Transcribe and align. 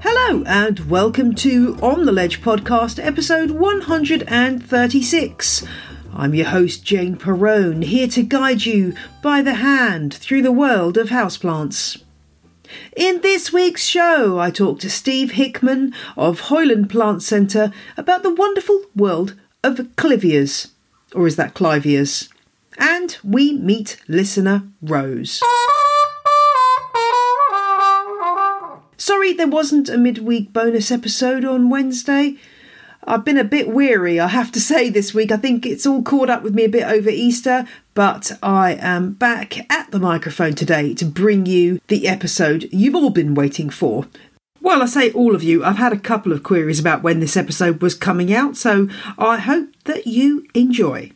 Hello, 0.00 0.44
and 0.46 0.88
welcome 0.88 1.34
to 1.34 1.76
On 1.82 2.04
the 2.04 2.12
Ledge 2.12 2.40
podcast, 2.40 3.04
episode 3.04 3.50
136. 3.50 5.64
I'm 6.14 6.34
your 6.34 6.46
host, 6.46 6.84
Jane 6.84 7.16
Perrone, 7.16 7.82
here 7.82 8.06
to 8.08 8.22
guide 8.22 8.66
you 8.66 8.94
by 9.20 9.42
the 9.42 9.54
hand 9.54 10.14
through 10.14 10.42
the 10.42 10.52
world 10.52 10.96
of 10.96 11.08
houseplants. 11.08 12.00
In 12.96 13.20
this 13.20 13.52
week's 13.52 13.84
show, 13.84 14.38
I 14.38 14.50
talk 14.50 14.80
to 14.80 14.90
Steve 14.90 15.32
Hickman 15.32 15.94
of 16.16 16.40
Hoyland 16.40 16.90
Plant 16.90 17.22
Centre 17.22 17.72
about 17.96 18.22
the 18.22 18.34
wonderful 18.34 18.82
world 18.94 19.34
of 19.62 19.76
clivias. 19.96 20.70
Or 21.14 21.26
is 21.26 21.36
that 21.36 21.54
clivias? 21.54 22.28
And 22.78 23.16
we 23.24 23.52
meet 23.52 24.00
listener 24.08 24.64
Rose. 24.82 25.40
Sorry 28.96 29.32
there 29.32 29.46
wasn't 29.46 29.88
a 29.88 29.98
midweek 29.98 30.52
bonus 30.52 30.90
episode 30.90 31.44
on 31.44 31.70
Wednesday. 31.70 32.36
I've 33.04 33.24
been 33.24 33.38
a 33.38 33.44
bit 33.44 33.68
weary, 33.68 34.18
I 34.18 34.28
have 34.28 34.50
to 34.52 34.60
say, 34.72 34.88
this 34.88 35.14
week. 35.14 35.30
I 35.30 35.36
think 35.36 35.64
it's 35.64 35.86
all 35.86 36.02
caught 36.02 36.30
up 36.30 36.42
with 36.42 36.54
me 36.54 36.64
a 36.64 36.68
bit 36.68 36.84
over 36.84 37.08
Easter, 37.08 37.66
but 37.96 38.30
I 38.42 38.74
am 38.74 39.14
back 39.14 39.72
at 39.72 39.90
the 39.90 39.98
microphone 39.98 40.54
today 40.54 40.92
to 40.94 41.06
bring 41.06 41.46
you 41.46 41.80
the 41.88 42.06
episode 42.06 42.68
you've 42.70 42.94
all 42.94 43.08
been 43.08 43.34
waiting 43.34 43.70
for. 43.70 44.06
Well, 44.60 44.82
I 44.82 44.86
say 44.86 45.10
all 45.12 45.34
of 45.34 45.42
you, 45.42 45.64
I've 45.64 45.78
had 45.78 45.94
a 45.94 45.98
couple 45.98 46.30
of 46.30 46.42
queries 46.42 46.78
about 46.78 47.02
when 47.02 47.20
this 47.20 47.38
episode 47.38 47.80
was 47.80 47.94
coming 47.94 48.34
out, 48.34 48.54
so 48.54 48.88
I 49.16 49.38
hope 49.38 49.70
that 49.84 50.06
you 50.06 50.46
enjoy. 50.52 51.12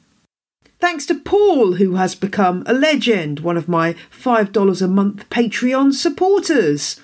Thanks 0.78 1.04
to 1.06 1.14
Paul, 1.14 1.74
who 1.74 1.96
has 1.96 2.14
become 2.14 2.62
a 2.64 2.72
legend, 2.72 3.40
one 3.40 3.58
of 3.58 3.68
my 3.68 3.94
$5 4.10 4.82
a 4.82 4.88
month 4.88 5.28
Patreon 5.28 5.92
supporters. 5.92 6.98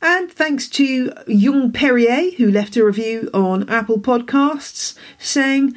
And 0.00 0.30
thanks 0.30 0.68
to 0.68 1.12
Young 1.26 1.72
Perrier, 1.72 2.36
who 2.36 2.48
left 2.48 2.76
a 2.76 2.84
review 2.84 3.30
on 3.34 3.68
Apple 3.68 3.98
Podcasts 3.98 4.96
saying, 5.18 5.74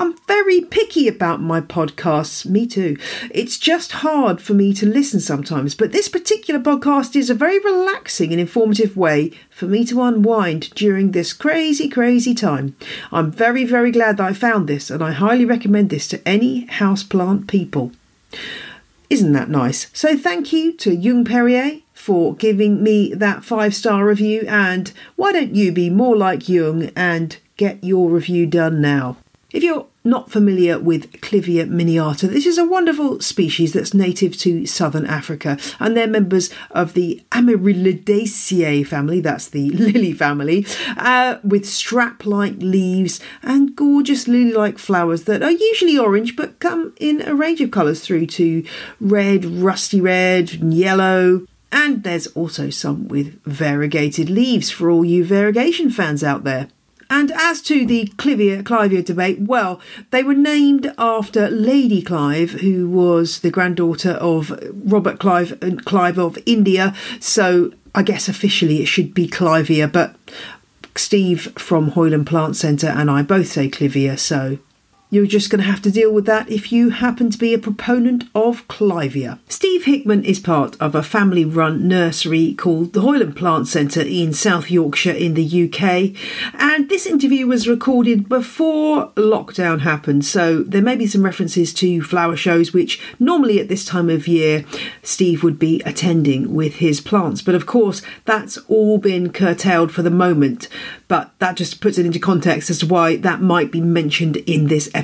I'm 0.00 0.16
very 0.26 0.62
picky 0.62 1.08
about 1.08 1.42
my 1.42 1.60
podcasts. 1.60 2.46
Me 2.46 2.66
too. 2.66 2.96
It's 3.30 3.58
just 3.58 3.92
hard 3.92 4.40
for 4.40 4.54
me 4.54 4.72
to 4.72 4.86
listen 4.86 5.20
sometimes, 5.20 5.74
but 5.74 5.92
this 5.92 6.08
particular 6.08 6.58
podcast 6.58 7.14
is 7.14 7.28
a 7.28 7.34
very 7.34 7.58
relaxing 7.58 8.32
and 8.32 8.40
informative 8.40 8.96
way 8.96 9.30
for 9.50 9.66
me 9.66 9.84
to 9.84 10.00
unwind 10.00 10.70
during 10.74 11.10
this 11.10 11.34
crazy, 11.34 11.86
crazy 11.86 12.34
time. 12.34 12.74
I'm 13.12 13.30
very, 13.30 13.64
very 13.64 13.90
glad 13.92 14.16
that 14.16 14.26
I 14.26 14.32
found 14.32 14.68
this, 14.68 14.90
and 14.90 15.04
I 15.04 15.12
highly 15.12 15.44
recommend 15.44 15.90
this 15.90 16.08
to 16.08 16.26
any 16.26 16.66
houseplant 16.66 17.46
people. 17.46 17.92
Isn't 19.10 19.32
that 19.32 19.50
nice? 19.50 19.88
So 19.92 20.16
thank 20.16 20.50
you 20.50 20.72
to 20.78 20.94
Young 20.94 21.26
Perrier 21.26 21.82
for 21.92 22.34
giving 22.34 22.82
me 22.82 23.12
that 23.12 23.44
five 23.44 23.74
star 23.74 24.06
review. 24.06 24.46
And 24.48 24.90
why 25.16 25.32
don't 25.32 25.54
you 25.54 25.72
be 25.72 25.90
more 25.90 26.16
like 26.16 26.48
Jung 26.48 26.84
and 26.96 27.36
get 27.58 27.84
your 27.84 28.08
review 28.08 28.46
done 28.46 28.80
now? 28.80 29.18
If 29.52 29.64
you're 29.64 29.86
not 30.02 30.30
familiar 30.30 30.78
with 30.78 31.12
Clivia 31.20 31.68
miniata, 31.68 32.28
this 32.28 32.46
is 32.46 32.58
a 32.58 32.64
wonderful 32.64 33.20
species 33.20 33.72
that's 33.72 33.92
native 33.92 34.36
to 34.38 34.66
southern 34.66 35.06
Africa, 35.06 35.58
and 35.78 35.96
they're 35.96 36.06
members 36.06 36.50
of 36.70 36.94
the 36.94 37.22
Amaryllidaceae 37.32 38.86
family, 38.86 39.20
that's 39.20 39.48
the 39.48 39.70
lily 39.70 40.12
family, 40.12 40.66
uh, 40.96 41.38
with 41.44 41.68
strap 41.68 42.24
like 42.24 42.56
leaves 42.58 43.20
and 43.42 43.76
gorgeous 43.76 44.26
lily 44.26 44.52
like 44.52 44.78
flowers 44.78 45.24
that 45.24 45.42
are 45.42 45.50
usually 45.50 45.98
orange 45.98 46.36
but 46.36 46.58
come 46.60 46.94
in 46.98 47.20
a 47.22 47.34
range 47.34 47.60
of 47.60 47.70
colours 47.70 48.00
through 48.00 48.26
to 48.26 48.64
red, 49.00 49.44
rusty 49.44 50.00
red, 50.00 50.50
yellow, 50.50 51.46
and 51.72 52.02
there's 52.02 52.26
also 52.28 52.70
some 52.70 53.08
with 53.08 53.42
variegated 53.44 54.28
leaves 54.28 54.70
for 54.70 54.90
all 54.90 55.04
you 55.04 55.24
variegation 55.24 55.90
fans 55.90 56.24
out 56.24 56.44
there. 56.44 56.68
And 57.10 57.32
as 57.32 57.60
to 57.62 57.84
the 57.84 58.06
Clivia 58.16 58.62
Clivia 58.62 59.04
debate, 59.04 59.40
well, 59.40 59.80
they 60.12 60.22
were 60.22 60.34
named 60.34 60.94
after 60.96 61.50
Lady 61.50 62.02
Clive, 62.02 62.52
who 62.52 62.88
was 62.88 63.40
the 63.40 63.50
granddaughter 63.50 64.12
of 64.12 64.56
Robert 64.72 65.18
Clive 65.18 65.60
and 65.60 65.84
Clive 65.84 66.18
of 66.18 66.38
India. 66.46 66.94
So 67.18 67.72
I 67.96 68.04
guess 68.04 68.28
officially 68.28 68.80
it 68.80 68.86
should 68.86 69.12
be 69.12 69.28
Clivia, 69.28 69.90
but 69.90 70.14
Steve 70.94 71.52
from 71.58 71.88
Hoyland 71.88 72.28
Plant 72.28 72.56
Centre 72.56 72.88
and 72.88 73.10
I 73.10 73.22
both 73.22 73.48
say 73.48 73.68
Clivia, 73.68 74.16
so 74.16 74.58
you're 75.10 75.26
just 75.26 75.50
going 75.50 75.60
to 75.60 75.68
have 75.68 75.82
to 75.82 75.90
deal 75.90 76.12
with 76.12 76.24
that 76.26 76.48
if 76.48 76.70
you 76.70 76.90
happen 76.90 77.30
to 77.30 77.38
be 77.38 77.52
a 77.52 77.58
proponent 77.58 78.24
of 78.32 78.66
Clivia. 78.68 79.40
Steve 79.48 79.84
Hickman 79.84 80.24
is 80.24 80.38
part 80.38 80.80
of 80.80 80.94
a 80.94 81.02
family 81.02 81.44
run 81.44 81.88
nursery 81.88 82.54
called 82.54 82.92
the 82.92 83.00
Hoyland 83.00 83.36
Plant 83.36 83.66
Centre 83.66 84.02
in 84.02 84.32
South 84.32 84.70
Yorkshire 84.70 85.10
in 85.10 85.34
the 85.34 85.64
UK. 85.64 86.14
And 86.54 86.88
this 86.88 87.06
interview 87.06 87.48
was 87.48 87.66
recorded 87.66 88.28
before 88.28 89.08
lockdown 89.16 89.80
happened, 89.80 90.24
so 90.24 90.62
there 90.62 90.80
may 90.80 90.94
be 90.94 91.08
some 91.08 91.24
references 91.24 91.74
to 91.74 92.02
flower 92.02 92.36
shows, 92.36 92.72
which 92.72 93.00
normally 93.18 93.58
at 93.58 93.68
this 93.68 93.84
time 93.84 94.08
of 94.08 94.28
year 94.28 94.64
Steve 95.02 95.42
would 95.42 95.58
be 95.58 95.82
attending 95.84 96.54
with 96.54 96.76
his 96.76 97.00
plants. 97.00 97.42
But 97.42 97.56
of 97.56 97.66
course, 97.66 98.00
that's 98.24 98.58
all 98.68 98.98
been 98.98 99.32
curtailed 99.32 99.90
for 99.90 100.02
the 100.02 100.10
moment. 100.10 100.68
But 101.08 101.32
that 101.40 101.56
just 101.56 101.80
puts 101.80 101.98
it 101.98 102.06
into 102.06 102.20
context 102.20 102.70
as 102.70 102.78
to 102.78 102.86
why 102.86 103.16
that 103.16 103.40
might 103.40 103.72
be 103.72 103.80
mentioned 103.80 104.36
in 104.36 104.68
this 104.68 104.88
episode. 104.94 104.99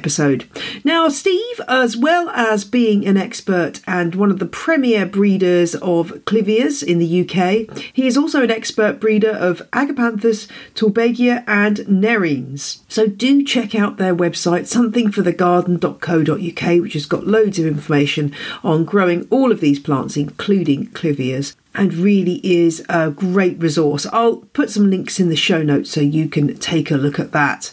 Now, 0.85 1.09
Steve, 1.09 1.61
as 1.69 1.97
well 1.97 2.29
as 2.31 2.65
being 2.65 3.07
an 3.07 3.17
expert 3.17 3.81
and 3.87 4.15
one 4.15 4.31
of 4.31 4.39
the 4.39 4.47
premier 4.47 5.07
breeders 5.07 5.75
of 5.77 6.11
clivias 6.25 6.83
in 6.83 6.99
the 6.99 7.23
UK, 7.23 7.67
he 7.93 8.07
is 8.07 8.17
also 8.17 8.43
an 8.43 8.51
expert 8.51 8.99
breeder 9.01 9.31
of 9.31 9.63
Agapanthus, 9.73 10.49
Tulbaghia, 10.75 11.45
and 11.47 11.79
Nerines. 11.79 12.81
So 12.89 13.07
do 13.07 13.45
check 13.45 13.75
out 13.75 13.97
their 13.97 14.15
website, 14.15 14.63
somethingforthegarden.co.uk, 14.63 16.83
which 16.83 16.95
has 16.95 17.07
got 17.07 17.27
loads 17.27 17.59
of 17.59 17.67
information 17.67 18.33
on 18.63 18.85
growing 18.85 19.27
all 19.31 19.51
of 19.53 19.61
these 19.61 19.79
plants, 19.79 20.17
including 20.17 20.87
clivias 20.89 21.55
and 21.77 21.95
really 21.95 22.41
is 22.43 22.85
a 22.89 23.11
great 23.11 23.61
resource. 23.61 24.07
I'll 24.13 24.39
put 24.55 24.71
some 24.71 24.91
links 24.91 25.21
in 25.21 25.29
the 25.29 25.37
show 25.37 25.63
notes 25.63 25.91
so 25.91 26.01
you 26.01 26.29
can 26.29 26.57
take 26.57 26.91
a 26.91 26.97
look 26.97 27.21
at 27.21 27.33
that. 27.33 27.73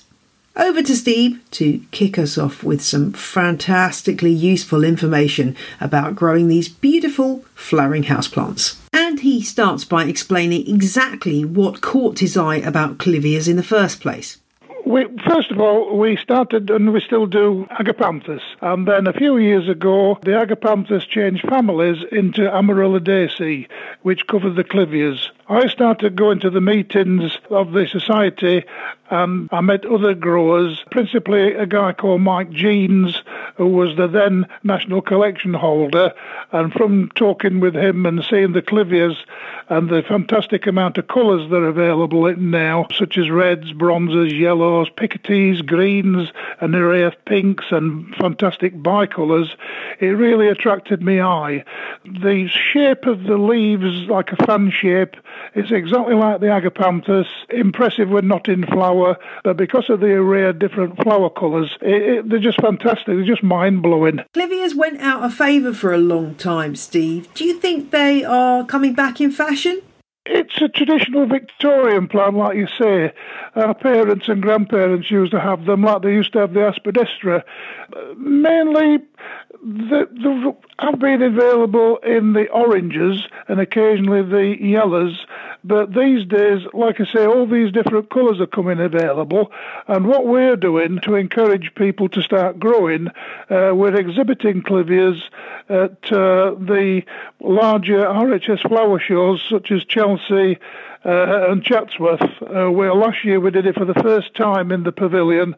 Over 0.55 0.83
to 0.83 0.95
Steve 0.95 1.41
to 1.51 1.81
kick 1.89 2.19
us 2.19 2.37
off 2.37 2.63
with 2.63 2.79
some 2.79 3.11
fantastically 3.11 4.31
useful 4.31 4.83
information 4.83 5.55
about 5.81 6.13
growing 6.13 6.47
these 6.47 6.69
beautiful 6.69 7.43
flowering 7.55 8.03
houseplants. 8.03 8.77
And 8.93 9.21
he 9.21 9.41
starts 9.41 9.83
by 9.83 10.03
explaining 10.03 10.67
exactly 10.67 11.43
what 11.43 11.81
caught 11.81 12.19
his 12.19 12.37
eye 12.37 12.57
about 12.57 12.99
clivias 12.99 13.49
in 13.49 13.55
the 13.55 13.63
first 13.63 13.99
place. 13.99 14.37
We, 14.85 15.07
first 15.27 15.49
of 15.49 15.59
all, 15.59 15.97
we 15.97 16.17
started 16.17 16.69
and 16.69 16.93
we 16.93 17.01
still 17.01 17.25
do 17.25 17.65
Agapanthus. 17.79 18.41
And 18.61 18.87
then 18.87 19.07
a 19.07 19.13
few 19.13 19.37
years 19.37 19.67
ago, 19.67 20.19
the 20.21 20.31
Agapanthus 20.31 21.07
changed 21.07 21.49
families 21.49 22.03
into 22.11 22.41
Amaryllidaceae, 22.41 23.67
which 24.03 24.27
cover 24.27 24.51
the 24.51 24.63
clivias. 24.63 25.29
I 25.47 25.67
started 25.67 26.15
going 26.15 26.39
to 26.39 26.49
the 26.49 26.61
meetings 26.61 27.37
of 27.49 27.73
the 27.73 27.85
society 27.85 28.63
and 29.09 29.49
I 29.51 29.59
met 29.59 29.85
other 29.85 30.13
growers, 30.13 30.83
principally 30.89 31.53
a 31.53 31.65
guy 31.65 31.91
called 31.91 32.21
Mike 32.21 32.49
Jeans, 32.51 33.21
who 33.57 33.67
was 33.67 33.95
the 33.97 34.07
then 34.07 34.47
national 34.63 35.01
collection 35.01 35.53
holder. 35.53 36.13
And 36.51 36.71
from 36.71 37.09
talking 37.15 37.59
with 37.59 37.75
him 37.75 38.05
and 38.05 38.23
seeing 38.23 38.53
the 38.53 38.61
clivias, 38.61 39.17
and 39.69 39.89
the 39.89 40.03
fantastic 40.03 40.67
amount 40.67 40.97
of 40.97 41.07
colours 41.07 41.49
that 41.49 41.57
are 41.57 41.67
available 41.67 42.35
now, 42.35 42.87
such 42.93 43.17
as 43.17 43.29
reds, 43.29 43.71
bronzes, 43.71 44.33
yellows, 44.33 44.89
picotees, 44.89 45.65
greens, 45.65 46.29
an 46.59 46.75
array 46.75 47.03
of 47.03 47.13
pinks, 47.25 47.65
and 47.71 48.13
fantastic 48.15 48.81
bicolours, 48.81 49.55
it 49.99 50.07
really 50.07 50.47
attracted 50.47 51.01
my 51.01 51.21
eye. 51.21 51.63
The 52.03 52.49
shape 52.49 53.05
of 53.05 53.23
the 53.23 53.37
leaves, 53.37 54.07
like 54.09 54.31
a 54.31 54.45
fan 54.45 54.71
shape, 54.71 55.15
is 55.55 55.71
exactly 55.71 56.15
like 56.15 56.41
the 56.41 56.47
agapanthus, 56.47 57.27
impressive 57.49 58.09
when 58.09 58.27
not 58.27 58.49
in 58.49 58.65
flower, 58.65 59.17
but 59.43 59.57
because 59.57 59.89
of 59.89 59.99
the 59.99 60.13
array 60.13 60.43
of 60.43 60.59
different 60.59 61.01
flower 61.01 61.29
colours, 61.29 61.77
it, 61.81 62.01
it, 62.01 62.29
they're 62.29 62.39
just 62.39 62.59
fantastic. 62.59 63.05
They're 63.07 63.23
just 63.23 63.43
mind 63.43 63.81
blowing. 63.81 64.19
Clivias 64.33 64.75
went 64.75 64.99
out 64.99 65.23
of 65.23 65.33
favour 65.33 65.73
for 65.73 65.93
a 65.93 65.97
long 65.97 66.35
time, 66.35 66.75
Steve. 66.75 67.33
Do 67.33 67.45
you 67.45 67.59
think 67.59 67.91
they 67.91 68.23
are 68.23 68.65
coming 68.65 68.93
back 68.93 69.21
in 69.21 69.31
fashion? 69.31 69.52
It's 70.25 70.61
a 70.61 70.69
traditional 70.69 71.25
Victorian 71.25 72.07
plant, 72.07 72.35
like 72.35 72.55
you 72.55 72.67
say. 72.79 73.11
Our 73.55 73.73
parents 73.73 74.29
and 74.29 74.41
grandparents 74.41 75.11
used 75.11 75.31
to 75.31 75.39
have 75.39 75.65
them, 75.65 75.83
like 75.83 76.01
they 76.01 76.13
used 76.13 76.31
to 76.33 76.39
have 76.39 76.53
the 76.53 76.61
aspidistra. 76.61 77.43
Mainly, 78.15 78.99
the, 79.61 80.07
the, 80.11 80.55
have 80.79 80.99
been 80.99 81.21
available 81.21 81.97
in 81.97 82.33
the 82.33 82.49
oranges 82.49 83.25
and 83.47 83.59
occasionally 83.59 84.23
the 84.23 84.65
yellows, 84.65 85.25
but 85.63 85.93
these 85.93 86.25
days, 86.25 86.61
like 86.73 86.99
I 86.99 87.05
say, 87.05 87.25
all 87.25 87.47
these 87.47 87.71
different 87.71 88.09
colours 88.09 88.41
are 88.41 88.47
coming 88.47 88.79
available. 88.79 89.51
And 89.87 90.07
what 90.07 90.25
we're 90.25 90.57
doing 90.57 90.99
to 91.03 91.15
encourage 91.15 91.73
people 91.75 92.09
to 92.09 92.21
start 92.21 92.59
growing, 92.59 93.07
uh, 93.49 93.71
we're 93.73 93.95
exhibiting 93.95 94.61
clivias 94.61 95.21
at 95.69 96.11
uh, 96.11 96.55
the 96.55 97.03
larger 97.39 98.01
RHS 98.01 98.67
flower 98.67 98.99
shows 98.99 99.43
such 99.49 99.71
as 99.71 99.85
Chelsea. 99.85 100.57
Uh, 101.05 101.51
and 101.51 101.65
Chatsworth, 101.65 102.21
uh, 102.21 102.71
where 102.71 102.95
last 102.95 103.25
year 103.25 103.37
we 103.37 103.51
did 103.51 103.65
it 103.65 103.75
for 103.75 103.83
the 103.83 103.93
first 103.93 104.33
time 104.35 104.71
in 104.71 104.83
the 104.83 104.91
pavilion 104.93 105.53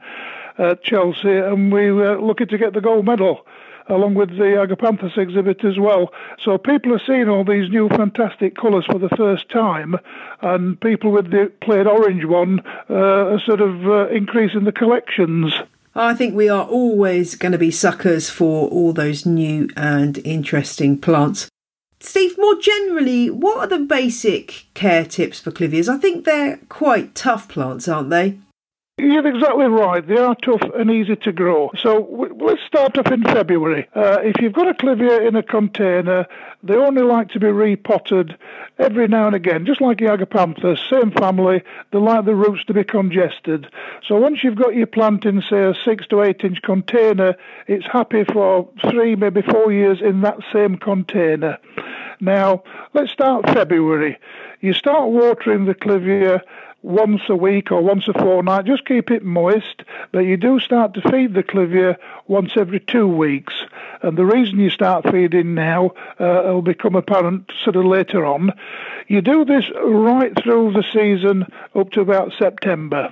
at 0.57 0.81
Chelsea, 0.81 1.37
and 1.37 1.71
we 1.71 1.91
were 1.91 2.19
looking 2.19 2.47
to 2.47 2.57
get 2.57 2.73
the 2.73 2.81
gold 2.81 3.05
medal 3.05 3.45
along 3.87 4.15
with 4.15 4.29
the 4.29 4.57
Agapanthus 4.57 5.17
exhibit 5.17 5.63
as 5.63 5.77
well. 5.77 6.11
So 6.43 6.57
people 6.57 6.93
are 6.93 7.01
seeing 7.05 7.29
all 7.29 7.43
these 7.43 7.69
new 7.69 7.89
fantastic 7.89 8.55
colours 8.55 8.85
for 8.85 8.97
the 8.97 9.09
first 9.09 9.49
time, 9.49 9.95
and 10.41 10.79
people 10.79 11.11
with 11.11 11.29
the 11.31 11.51
plain 11.61 11.87
orange 11.87 12.25
one 12.25 12.61
uh, 12.89 12.93
are 12.93 13.39
sort 13.45 13.61
of 13.61 13.85
uh, 13.85 14.07
increasing 14.07 14.63
the 14.63 14.71
collections. 14.71 15.53
I 15.97 16.13
think 16.13 16.35
we 16.35 16.49
are 16.49 16.65
always 16.65 17.35
going 17.35 17.53
to 17.53 17.57
be 17.57 17.71
suckers 17.71 18.29
for 18.29 18.67
all 18.67 18.91
those 18.91 19.25
new 19.25 19.69
and 19.77 20.17
interesting 20.19 20.97
plants. 20.97 21.47
Steve, 22.01 22.37
more 22.37 22.59
generally, 22.59 23.29
what 23.29 23.59
are 23.59 23.67
the 23.67 23.79
basic 23.79 24.65
care 24.73 25.05
tips 25.05 25.39
for 25.39 25.51
clivias? 25.51 25.87
I 25.87 25.97
think 25.97 26.25
they're 26.25 26.57
quite 26.67 27.15
tough 27.15 27.47
plants, 27.47 27.87
aren't 27.87 28.09
they? 28.09 28.39
You're 28.97 29.27
exactly 29.27 29.65
right. 29.65 30.07
They 30.07 30.15
are 30.15 30.35
tough 30.35 30.61
and 30.73 30.89
easy 30.89 31.17
to 31.17 31.33
grow. 31.33 31.69
So 31.83 32.01
w- 32.03 32.33
let's 32.39 32.61
start 32.65 32.97
off 32.97 33.11
in 33.11 33.23
February. 33.23 33.89
Uh, 33.93 34.19
if 34.23 34.35
you've 34.39 34.53
got 34.53 34.69
a 34.69 34.73
clivia 34.73 35.27
in 35.27 35.35
a 35.35 35.43
container, 35.43 36.25
they 36.63 36.75
only 36.75 37.01
like 37.01 37.27
to 37.31 37.39
be 37.41 37.47
repotted 37.47 38.37
every 38.79 39.09
now 39.09 39.27
and 39.27 39.35
again, 39.35 39.65
just 39.65 39.81
like 39.81 39.97
agapanthus, 39.97 40.79
same 40.89 41.11
family. 41.11 41.61
They 41.91 41.99
like 41.99 42.23
the 42.23 42.35
roots 42.35 42.63
to 42.65 42.73
be 42.73 42.85
congested. 42.85 43.67
So 44.07 44.15
once 44.15 44.45
you've 44.45 44.55
got 44.55 44.75
your 44.75 44.87
plant 44.87 45.25
in, 45.25 45.41
say, 45.41 45.61
a 45.61 45.73
six 45.83 46.07
to 46.07 46.21
eight 46.21 46.45
inch 46.45 46.61
container, 46.61 47.35
it's 47.67 47.85
happy 47.91 48.23
for 48.23 48.69
three, 48.89 49.17
maybe 49.17 49.41
four 49.41 49.73
years 49.73 49.99
in 50.01 50.21
that 50.21 50.37
same 50.53 50.77
container. 50.77 51.57
Now, 52.21 52.63
let's 52.93 53.11
start 53.11 53.49
February. 53.49 54.17
You 54.61 54.71
start 54.71 55.09
watering 55.09 55.65
the 55.65 55.75
clivia 55.75 56.39
once 56.85 57.21
a 57.29 57.35
week 57.35 57.71
or 57.71 57.81
once 57.81 58.07
a 58.07 58.13
fortnight. 58.13 58.65
Just 58.65 58.85
keep 58.85 59.09
it 59.09 59.23
moist, 59.23 59.81
but 60.11 60.19
you 60.19 60.37
do 60.37 60.59
start 60.59 60.93
to 60.93 61.01
feed 61.09 61.33
the 61.33 61.41
clivia 61.41 61.97
once 62.27 62.51
every 62.55 62.79
two 62.79 63.07
weeks. 63.07 63.55
And 64.03 64.15
the 64.15 64.25
reason 64.25 64.59
you 64.59 64.69
start 64.69 65.09
feeding 65.09 65.55
now 65.55 65.93
uh, 66.19 66.43
will 66.45 66.61
become 66.61 66.95
apparent 66.95 67.51
sort 67.63 67.75
of 67.75 67.85
later 67.85 68.23
on. 68.23 68.51
You 69.07 69.21
do 69.21 69.45
this 69.45 69.65
right 69.83 70.31
through 70.41 70.73
the 70.73 70.83
season 70.93 71.47
up 71.73 71.89
to 71.91 72.01
about 72.01 72.33
September. 72.37 73.11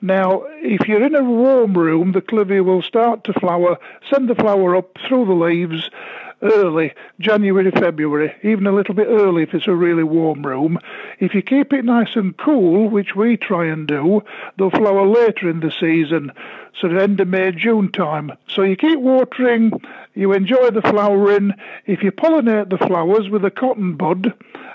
Now, 0.00 0.42
if 0.60 0.88
you're 0.88 1.04
in 1.04 1.14
a 1.14 1.22
warm 1.22 1.78
room, 1.78 2.12
the 2.12 2.20
clivia 2.20 2.64
will 2.64 2.82
start 2.82 3.24
to 3.24 3.32
flower, 3.32 3.78
send 4.12 4.28
the 4.28 4.34
flower 4.34 4.74
up 4.74 4.98
through 5.06 5.26
the 5.26 5.32
leaves, 5.32 5.88
early, 6.44 6.92
January, 7.18 7.70
February, 7.70 8.34
even 8.42 8.66
a 8.66 8.72
little 8.72 8.94
bit 8.94 9.08
early 9.08 9.42
if 9.42 9.54
it's 9.54 9.66
a 9.66 9.74
really 9.74 10.04
warm 10.04 10.46
room. 10.46 10.78
If 11.18 11.34
you 11.34 11.42
keep 11.42 11.72
it 11.72 11.84
nice 11.84 12.14
and 12.14 12.36
cool, 12.36 12.88
which 12.88 13.16
we 13.16 13.36
try 13.36 13.66
and 13.66 13.88
do, 13.88 14.22
they'll 14.56 14.70
flower 14.70 15.06
later 15.06 15.48
in 15.48 15.60
the 15.60 15.72
season, 15.72 16.32
sort 16.80 16.92
of 16.92 16.98
end 16.98 17.20
of 17.20 17.28
May, 17.28 17.52
June 17.52 17.90
time. 17.90 18.32
So 18.48 18.62
you 18.62 18.76
keep 18.76 18.98
watering, 18.98 19.72
you 20.14 20.32
enjoy 20.32 20.70
the 20.70 20.82
flowering. 20.82 21.52
If 21.86 22.02
you 22.02 22.12
pollinate 22.12 22.70
the 22.70 22.78
flowers 22.78 23.28
with 23.28 23.44
a 23.44 23.50
cotton 23.50 23.96
bud, 23.96 24.34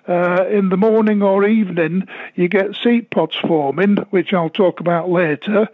uh, 0.09 0.45
in 0.49 0.69
the 0.69 0.77
morning 0.77 1.21
or 1.21 1.45
evening, 1.45 2.07
you 2.33 2.47
get 2.47 2.75
seed 2.75 3.11
pods 3.11 3.35
forming, 3.35 3.97
which 4.09 4.33
I'll 4.33 4.49
talk 4.49 4.79
about 4.79 5.09
later. 5.09 5.69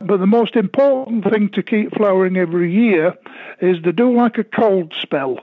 But 0.00 0.18
the 0.18 0.26
most 0.26 0.56
important 0.56 1.24
thing 1.24 1.48
to 1.50 1.62
keep 1.62 1.94
flowering 1.94 2.36
every 2.36 2.70
year 2.70 3.16
is 3.60 3.80
to 3.82 3.92
do 3.92 4.14
like 4.14 4.36
a 4.36 4.44
cold 4.44 4.94
spell. 5.00 5.40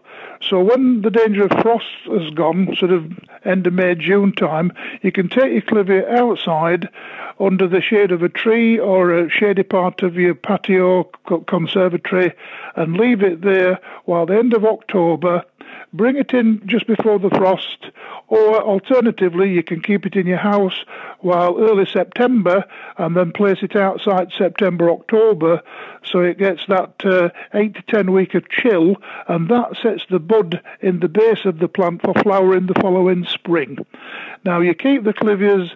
So 0.50 0.62
when 0.62 1.02
the 1.02 1.10
danger 1.10 1.46
of 1.46 1.52
frost 1.62 1.86
has 2.06 2.30
gone, 2.32 2.76
sort 2.78 2.92
of 2.92 3.12
end 3.44 3.66
of 3.66 3.74
May, 3.74 3.96
June 3.96 4.32
time, 4.32 4.72
you 5.02 5.12
can 5.12 5.28
take 5.28 5.52
your 5.52 5.62
clivia 5.62 6.08
outside 6.18 6.88
under 7.40 7.68
the 7.68 7.82
shade 7.82 8.12
of 8.12 8.22
a 8.22 8.30
tree 8.30 8.78
or 8.78 9.12
a 9.12 9.30
shady 9.30 9.64
part 9.64 10.04
of 10.04 10.16
your 10.16 10.36
patio 10.36 11.06
conservatory 11.48 12.34
and 12.76 12.98
leave 12.98 13.24
it 13.24 13.42
there 13.42 13.80
while 14.06 14.26
the 14.26 14.38
end 14.38 14.54
of 14.54 14.64
October 14.66 15.44
bring 15.94 16.18
it 16.18 16.34
in 16.34 16.62
just 16.66 16.88
before 16.88 17.20
the 17.20 17.30
frost, 17.30 17.92
or 18.28 18.62
alternatively, 18.62 19.52
you 19.52 19.64
can 19.64 19.82
keep 19.82 20.06
it 20.06 20.16
in 20.16 20.28
your 20.28 20.38
house 20.38 20.84
while 21.20 21.58
early 21.60 21.86
September 21.86 22.66
and 22.98 23.16
then 23.16 23.32
place 23.32 23.60
it 23.62 23.76
outside 23.76 24.32
September, 24.38 24.90
October, 24.90 25.62
so 26.04 26.20
it 26.20 26.38
gets 26.38 26.66
that 26.68 26.94
uh, 27.06 27.30
8 27.54 27.76
to 27.76 27.82
10 27.84 28.12
week 28.12 28.36
of 28.36 28.50
chill, 28.50 28.96
and 29.28 29.50
that 29.50 29.78
sets 29.82 30.04
the 30.10 30.20
bud 30.36 30.62
in 30.82 31.00
the 31.00 31.08
base 31.08 31.46
of 31.46 31.60
the 31.60 31.68
plant 31.68 32.02
for 32.02 32.14
flowering 32.14 32.68
the 32.68 32.80
following 32.82 33.26
spring. 33.26 33.78
Now, 34.44 34.62
you 34.62 34.74
keep 34.74 35.04
the 35.04 35.14
clivias 35.14 35.72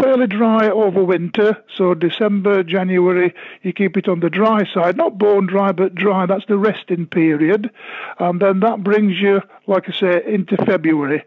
fairly 0.00 0.26
dry 0.26 0.68
over 0.68 1.02
winter, 1.04 1.62
so 1.76 1.94
December, 1.94 2.62
January, 2.62 3.34
you 3.62 3.72
keep 3.72 3.96
it 3.96 4.08
on 4.08 4.20
the 4.20 4.30
dry 4.30 4.64
side, 4.72 4.96
not 4.96 5.18
bone 5.18 5.46
dry, 5.46 5.72
but 5.72 5.94
dry. 5.94 6.26
That's 6.26 6.46
the 6.46 6.58
resting 6.58 7.06
period. 7.06 7.70
And 8.18 8.40
then 8.40 8.60
that 8.60 8.84
brings 8.84 9.18
you, 9.20 9.42
like 9.66 9.88
I 9.88 9.92
say, 9.92 10.22
into 10.26 10.56
February. 10.64 11.24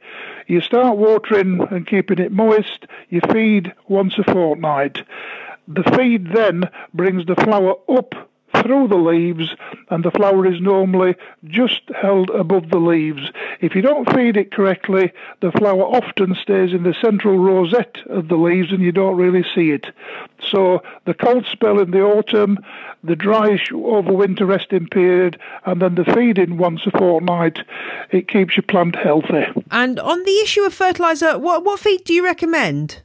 You 0.47 0.61
start 0.61 0.97
watering 0.97 1.61
and 1.71 1.87
keeping 1.87 2.19
it 2.19 2.31
moist. 2.31 2.85
You 3.09 3.21
feed 3.31 3.73
once 3.87 4.17
a 4.17 4.23
fortnight. 4.23 4.99
The 5.67 5.83
feed 5.95 6.33
then 6.33 6.69
brings 6.93 7.25
the 7.25 7.35
flower 7.35 7.75
up 7.89 8.29
through 8.63 8.87
the 8.87 8.95
leaves, 8.95 9.53
and 9.89 10.03
the 10.03 10.11
flower 10.11 10.45
is 10.47 10.59
normally 10.61 11.15
just 11.45 11.81
held 12.01 12.29
above 12.29 12.69
the 12.69 12.79
leaves. 12.79 13.21
If 13.61 13.75
you 13.75 13.81
don't 13.81 14.11
feed 14.13 14.37
it 14.37 14.51
correctly, 14.51 15.11
the 15.41 15.51
flower 15.51 15.83
often 15.83 16.35
stays 16.35 16.73
in 16.73 16.83
the 16.83 16.95
central 17.01 17.37
rosette 17.37 17.97
of 18.07 18.27
the 18.27 18.35
leaves 18.35 18.71
and 18.71 18.81
you 18.81 18.91
don't 18.91 19.17
really 19.17 19.45
see 19.55 19.71
it. 19.71 19.85
So 20.49 20.81
the 21.05 21.13
cold 21.13 21.45
spell 21.51 21.79
in 21.79 21.91
the 21.91 22.01
autumn, 22.01 22.57
the 23.03 23.15
dryish 23.15 23.71
over 23.73 24.13
winter 24.13 24.45
resting 24.45 24.87
period, 24.87 25.39
and 25.65 25.81
then 25.81 25.95
the 25.95 26.05
feeding 26.05 26.57
once 26.57 26.81
a 26.85 26.91
fortnight, 26.91 27.59
it 28.11 28.27
keeps 28.27 28.55
your 28.55 28.63
plant 28.63 28.95
healthy. 28.95 29.45
And 29.71 29.99
on 29.99 30.23
the 30.23 30.39
issue 30.39 30.63
of 30.63 30.73
fertiliser, 30.73 31.37
what, 31.37 31.63
what 31.63 31.79
feed 31.79 32.03
do 32.03 32.13
you 32.13 32.23
recommend? 32.23 33.01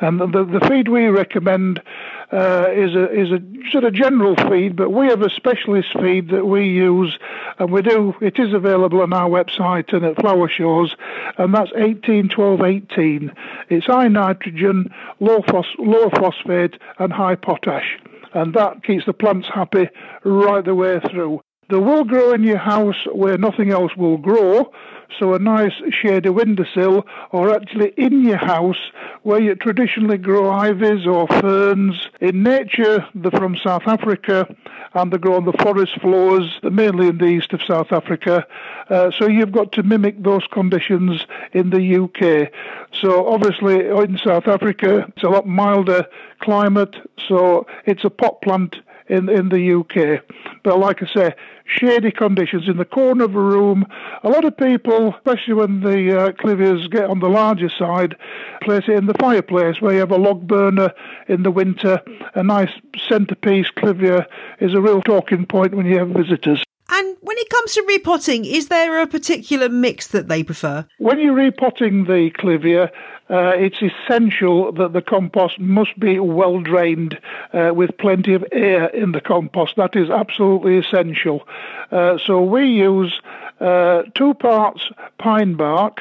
And 0.00 0.20
the, 0.20 0.44
the 0.44 0.64
feed 0.68 0.88
we 0.88 1.06
recommend 1.06 1.82
uh, 2.32 2.66
is 2.70 2.94
a 2.94 3.10
is 3.10 3.30
a 3.30 3.40
sort 3.70 3.84
of 3.84 3.94
general 3.94 4.36
feed, 4.50 4.76
but 4.76 4.90
we 4.90 5.06
have 5.06 5.22
a 5.22 5.30
specialist 5.30 5.88
feed 5.98 6.28
that 6.30 6.44
we 6.44 6.68
use, 6.68 7.18
and 7.58 7.72
we 7.72 7.82
do. 7.82 8.14
It 8.20 8.38
is 8.38 8.52
available 8.52 9.00
on 9.00 9.12
our 9.12 9.28
website 9.30 9.94
and 9.94 10.04
at 10.04 10.20
flower 10.20 10.48
shows, 10.48 10.94
and 11.38 11.54
that's 11.54 11.70
18, 11.74 12.28
12, 12.28 12.60
18. 12.60 13.32
It's 13.70 13.86
high 13.86 14.08
nitrogen, 14.08 14.92
low 15.20 15.42
phos- 15.48 15.76
low 15.78 16.10
phosphate, 16.10 16.78
and 16.98 17.12
high 17.12 17.34
potash, 17.34 17.98
and 18.34 18.52
that 18.54 18.84
keeps 18.84 19.06
the 19.06 19.14
plants 19.14 19.48
happy 19.52 19.88
right 20.24 20.64
the 20.64 20.74
way 20.74 21.00
through. 21.10 21.40
They 21.70 21.76
will 21.76 22.04
grow 22.04 22.32
in 22.32 22.42
your 22.42 22.58
house 22.58 23.06
where 23.12 23.36
nothing 23.36 23.70
else 23.70 23.94
will 23.96 24.16
grow, 24.16 24.70
So 25.18 25.34
a 25.34 25.38
nice 25.38 25.72
shady 25.90 26.28
windowsill, 26.28 27.06
or 27.32 27.54
actually 27.54 27.92
in 27.96 28.24
your 28.24 28.36
house 28.36 28.90
where 29.22 29.40
you 29.40 29.54
traditionally 29.54 30.18
grow 30.18 30.50
ivies 30.50 31.06
or 31.06 31.26
ferns. 31.26 32.08
In 32.20 32.42
nature, 32.42 33.06
they're 33.14 33.30
from 33.30 33.56
South 33.56 33.86
Africa 33.86 34.46
and 34.94 35.12
they 35.12 35.18
grow 35.18 35.36
on 35.36 35.44
the 35.44 35.52
forest 35.52 36.00
floors, 36.00 36.58
mainly 36.62 37.08
in 37.08 37.18
the 37.18 37.26
east 37.26 37.52
of 37.52 37.60
South 37.62 37.92
Africa. 37.92 38.46
Uh, 38.88 39.10
so 39.10 39.26
you've 39.26 39.52
got 39.52 39.72
to 39.72 39.82
mimic 39.82 40.22
those 40.22 40.46
conditions 40.50 41.26
in 41.52 41.70
the 41.70 42.04
UK. 42.04 42.52
So 43.00 43.26
obviously 43.26 43.86
in 43.86 44.18
South 44.18 44.48
Africa, 44.48 45.06
it's 45.08 45.24
a 45.24 45.28
lot 45.28 45.46
milder 45.46 46.06
climate, 46.40 46.96
so 47.28 47.66
it's 47.84 48.04
a 48.04 48.10
pot 48.10 48.40
plant 48.40 48.76
in 49.08 49.28
in 49.28 49.48
the 49.48 49.72
UK. 49.74 50.22
But 50.62 50.78
like 50.78 51.02
I 51.02 51.06
say, 51.06 51.34
shady 51.64 52.10
conditions 52.10 52.68
in 52.68 52.76
the 52.76 52.84
corner 52.84 53.24
of 53.24 53.34
a 53.34 53.40
room. 53.40 53.86
A 54.22 54.28
lot 54.28 54.44
of 54.44 54.56
people, 54.56 55.14
especially 55.14 55.54
when 55.54 55.80
the 55.80 56.18
uh, 56.18 56.32
clivias 56.32 56.90
get 56.90 57.04
on 57.04 57.20
the 57.20 57.28
larger 57.28 57.68
side, 57.68 58.16
place 58.62 58.84
it 58.88 58.94
in 58.94 59.06
the 59.06 59.14
fireplace 59.14 59.80
where 59.80 59.92
you 59.94 60.00
have 60.00 60.10
a 60.10 60.16
log 60.16 60.46
burner 60.46 60.92
in 61.28 61.42
the 61.42 61.50
winter. 61.50 62.00
A 62.34 62.42
nice 62.42 62.70
centerpiece 63.08 63.70
clivia 63.76 64.26
is 64.60 64.74
a 64.74 64.80
real 64.80 65.02
talking 65.02 65.46
point 65.46 65.74
when 65.74 65.86
you 65.86 65.98
have 65.98 66.08
visitors. 66.08 66.62
And 66.90 67.16
when 67.20 67.36
it 67.38 67.50
comes 67.50 67.74
to 67.74 67.84
repotting, 67.86 68.44
is 68.44 68.68
there 68.68 69.00
a 69.00 69.06
particular 69.06 69.68
mix 69.68 70.06
that 70.08 70.28
they 70.28 70.42
prefer? 70.42 70.86
When 70.98 71.20
you're 71.20 71.34
repotting 71.34 72.04
the 72.04 72.30
clivia, 72.30 72.90
uh, 73.30 73.52
it's 73.56 73.82
essential 73.82 74.72
that 74.72 74.94
the 74.94 75.02
compost 75.02 75.60
must 75.60 75.98
be 76.00 76.18
well 76.18 76.60
drained 76.60 77.18
uh, 77.52 77.72
with 77.74 77.96
plenty 77.98 78.32
of 78.32 78.44
air 78.52 78.86
in 78.86 79.12
the 79.12 79.20
compost. 79.20 79.76
That 79.76 79.94
is 79.96 80.08
absolutely 80.08 80.78
essential. 80.78 81.46
Uh, 81.92 82.16
so 82.24 82.42
we 82.42 82.64
use 82.66 83.20
uh, 83.60 84.04
two 84.14 84.32
parts 84.34 84.88
pine 85.18 85.54
bark 85.54 86.00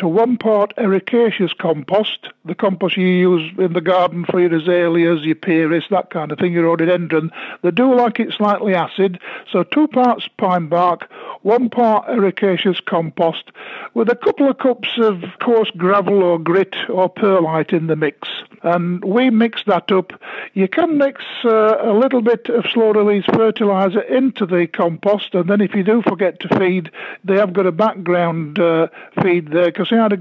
to 0.00 0.08
one 0.08 0.38
part 0.38 0.74
ericaceous 0.76 1.56
compost, 1.56 2.28
the 2.46 2.54
compost 2.54 2.96
you 2.96 3.06
use 3.06 3.52
in 3.58 3.74
the 3.74 3.82
garden 3.82 4.24
for 4.24 4.40
your 4.40 4.54
azaleas, 4.54 5.26
your 5.26 5.36
pieris, 5.36 5.88
that 5.90 6.08
kind 6.08 6.32
of 6.32 6.38
thing, 6.38 6.54
your 6.54 6.64
rhododendron. 6.64 7.30
They 7.62 7.70
do 7.70 7.94
like 7.94 8.18
it 8.18 8.32
slightly 8.32 8.74
acid, 8.74 9.20
so 9.52 9.62
two 9.62 9.88
parts 9.88 10.26
pine 10.38 10.68
bark, 10.68 11.10
one 11.42 11.68
part 11.68 12.08
ericaceous 12.08 12.82
compost, 12.84 13.50
with 13.92 14.08
a 14.08 14.16
couple 14.16 14.48
of 14.48 14.58
cups 14.58 14.88
of 14.96 15.22
coarse 15.38 15.70
gravel 15.76 16.22
or 16.22 16.38
grit 16.38 16.74
or 16.88 17.10
perlite 17.10 17.72
in 17.72 17.86
the 17.86 17.96
mix. 17.96 18.26
And 18.62 19.04
we 19.04 19.28
mix 19.28 19.62
that 19.66 19.92
up. 19.92 20.12
You 20.54 20.68
can 20.68 20.98
mix 20.98 21.22
uh, 21.44 21.76
a 21.80 21.92
little 21.92 22.22
bit 22.22 22.48
of 22.48 22.66
slow 22.66 22.92
release 22.92 23.24
fertilizer 23.26 24.00
into 24.00 24.46
the 24.46 24.66
compost, 24.66 25.34
and 25.34 25.48
then 25.48 25.60
if 25.60 25.74
you 25.74 25.82
do 25.82 26.02
forget 26.02 26.40
to 26.40 26.58
feed, 26.58 26.90
they 27.22 27.36
have 27.36 27.52
got 27.52 27.66
a 27.66 27.72
background 27.72 28.58
uh, 28.58 28.88
feed 29.22 29.50
there 29.50 29.66
because 29.66 29.89
had 29.96 30.12
a 30.12 30.18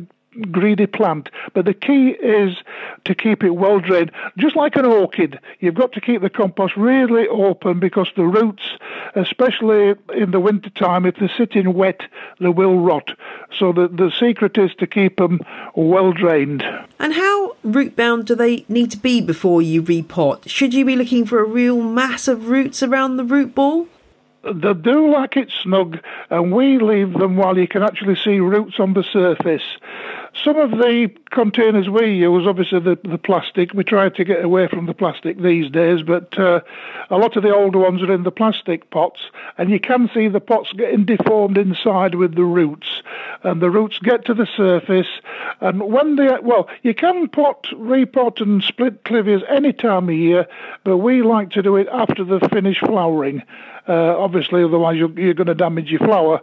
greedy 0.52 0.86
plant. 0.86 1.30
But 1.54 1.66
the 1.66 1.74
key 1.74 2.10
is 2.10 2.58
to 3.06 3.16
keep 3.16 3.44
it 3.44 3.52
well 3.52 3.80
drained. 3.80 4.12
Just 4.38 4.56
like 4.56 4.76
an 4.76 4.86
orchid, 4.86 5.40
you've 5.60 5.76
got 5.76 5.92
to 5.94 6.02
keep 6.02 6.22
the 6.22 6.30
compost 6.30 6.76
really 6.76 7.28
open 7.28 7.80
because 7.80 8.10
the 8.16 8.26
roots, 8.26 8.64
especially 9.16 9.96
in 10.16 10.32
the 10.32 10.40
winter 10.40 10.70
time, 10.72 11.06
if 11.06 11.16
they're 11.16 11.32
sitting 11.36 11.74
wet, 11.74 12.02
they 12.40 12.50
will 12.50 12.80
rot. 12.80 13.12
So 13.58 13.72
the, 13.72 13.88
the 13.88 14.12
secret 14.20 14.58
is 14.58 14.72
to 14.76 14.88
keep 14.88 15.18
them 15.18 15.42
well 15.76 16.12
drained. 16.14 16.64
And 17.00 17.14
how 17.14 17.56
root 17.64 17.96
bound 17.96 18.28
do 18.28 18.36
they 18.36 18.66
need 18.68 18.92
to 18.92 18.98
be 18.98 19.22
before 19.22 19.62
you 19.62 19.82
repot? 19.82 20.48
Should 20.48 20.74
you 20.74 20.86
be 20.86 20.96
looking 20.96 21.26
for 21.26 21.40
a 21.40 21.48
real 21.48 21.82
mass 21.82 22.28
of 22.28 22.50
roots 22.50 22.84
around 22.84 23.18
the 23.18 23.24
root 23.24 23.56
ball? 23.56 23.88
They 24.44 24.74
do 24.74 25.12
like 25.12 25.36
it 25.36 25.52
snug, 25.64 26.00
and 26.30 26.54
we 26.54 26.78
leave 26.78 27.14
them 27.14 27.36
while 27.36 27.58
you 27.58 27.68
can 27.68 27.84
actually 27.84 28.16
see 28.16 28.40
roots 28.40 28.80
on 28.80 28.94
the 28.94 29.04
surface. 29.04 29.64
Some 30.44 30.56
of 30.56 30.72
the 30.72 31.10
containers 31.32 31.90
we 31.90 32.14
use, 32.14 32.48
obviously 32.48 32.80
the, 32.80 32.98
the 33.04 33.18
plastic, 33.18 33.74
we 33.74 33.84
try 33.84 34.08
to 34.08 34.24
get 34.24 34.44
away 34.44 34.68
from 34.68 34.86
the 34.86 34.94
plastic 34.94 35.42
these 35.42 35.70
days, 35.70 36.04
but 36.04 36.38
uh, 36.40 36.62
a 37.10 37.18
lot 37.18 37.36
of 37.36 37.44
the 37.44 37.54
older 37.54 37.80
ones 37.80 38.02
are 38.02 38.14
in 38.14 38.24
the 38.24 38.32
plastic 38.32 38.90
pots, 38.92 39.20
and 39.58 39.70
you 39.70 39.80
can 39.80 40.10
see 40.14 40.30
the 40.30 40.40
pots 40.40 40.72
getting 40.72 41.04
deformed 41.04 41.58
inside 41.58 42.16
with 42.16 42.36
the 42.36 42.46
roots, 42.46 43.02
and 43.44 43.62
the 43.62 43.70
roots 43.70 44.00
get 44.00 44.24
to 44.26 44.34
the 44.34 44.48
surface, 44.56 45.10
and 45.60 45.82
when 45.92 46.16
they, 46.16 46.30
well, 46.42 46.70
you 46.84 46.94
can 46.94 47.28
pot, 47.28 47.68
repot 47.74 48.40
and 48.40 48.64
split 48.64 49.04
clivias 49.04 49.44
any 49.50 49.74
time 49.74 50.08
of 50.08 50.16
year, 50.16 50.48
but 50.86 50.98
we 50.98 51.24
like 51.24 51.50
to 51.52 51.62
do 51.62 51.76
it 51.76 51.88
after 51.92 52.24
the 52.24 52.40
finished 52.54 52.86
flowering. 52.86 53.44
Uh, 53.90 54.16
obviously, 54.18 54.64
otherwise 54.64 54.98
you're, 54.98 55.12
you're 55.20 55.34
going 55.34 55.48
to 55.48 55.56
damage 55.56 55.90
your 55.90 56.00
flower. 56.00 56.42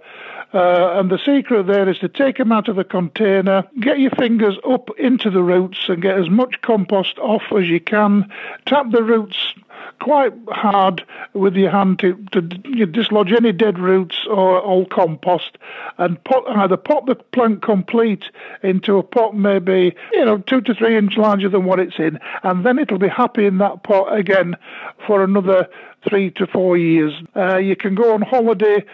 Uh, 0.53 0.99
and 0.99 1.11
the 1.11 1.19
secret 1.19 1.67
there 1.67 1.89
is 1.89 1.99
to 1.99 2.09
take 2.09 2.39
them 2.39 2.51
out 2.51 2.69
of 2.69 2.77
the 2.77 2.85
container, 2.85 3.65
get 3.81 3.99
your 4.01 4.11
fingers 4.13 4.57
up 4.69 4.91
into 4.99 5.31
the 5.31 5.43
roots 5.43 5.79
and 5.89 6.03
get 6.03 6.19
as 6.19 6.29
much 6.29 6.61
compost 6.63 7.19
off 7.19 7.43
as 7.57 7.69
you 7.69 7.81
can. 7.81 8.31
Tap 8.65 8.91
the 8.91 9.03
roots 9.03 9.55
quite 10.01 10.33
hard 10.49 11.05
with 11.33 11.55
your 11.55 11.71
hand 11.71 11.99
to, 11.99 12.15
to 12.33 12.41
dislodge 12.41 13.33
any 13.33 13.53
dead 13.53 13.79
roots 13.79 14.27
or 14.29 14.61
old 14.63 14.91
compost 14.91 15.59
and 15.99 16.19
either 16.49 16.77
pot 16.77 17.07
the 17.07 17.15
plant 17.15 17.63
complete 17.63 18.25
into 18.63 18.99
a 18.99 19.03
pot 19.03 19.35
maybe 19.35 19.95
you 20.13 20.25
know 20.25 20.39
two 20.39 20.61
to 20.61 20.75
three 20.75 20.97
inch 20.97 21.17
larger 21.17 21.49
than 21.49 21.65
what 21.65 21.81
it's 21.81 21.99
in 21.99 22.19
and 22.43 22.65
then 22.65 22.79
it'll 22.79 22.99
be 22.99 23.09
happy 23.09 23.47
in 23.47 23.59
that 23.59 23.83
pot 23.83 24.17
again 24.17 24.57
for 25.07 25.23
another 25.23 25.69
three 26.09 26.31
to 26.33 26.47
four 26.47 26.77
years. 26.77 27.13
Uh, 27.35 27.57
you 27.57 27.77
can 27.77 27.95
go 27.95 28.15
on 28.15 28.23
holiday, 28.23 28.85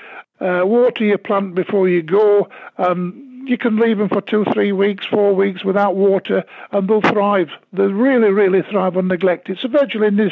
uh, 0.40 0.62
water 0.64 1.04
your 1.04 1.18
plant 1.18 1.54
before 1.54 1.88
you 1.88 2.02
go, 2.02 2.49
and 2.78 3.32
you 3.44 3.58
can 3.58 3.76
leave 3.76 3.99
them 3.99 4.08
for 4.08 4.20
two, 4.20 4.44
three 4.52 4.72
weeks, 4.72 5.06
four 5.06 5.34
weeks 5.34 5.64
without 5.64 5.94
water, 5.94 6.44
and 6.70 6.88
they'll 6.88 7.00
thrive. 7.00 7.50
They 7.72 7.87
really, 7.87 8.30
really 8.30 8.62
thrive 8.62 8.96
on 8.96 9.08
neglect. 9.08 9.49
It's 9.49 9.64
a 9.64 9.68
virtually 9.68 10.30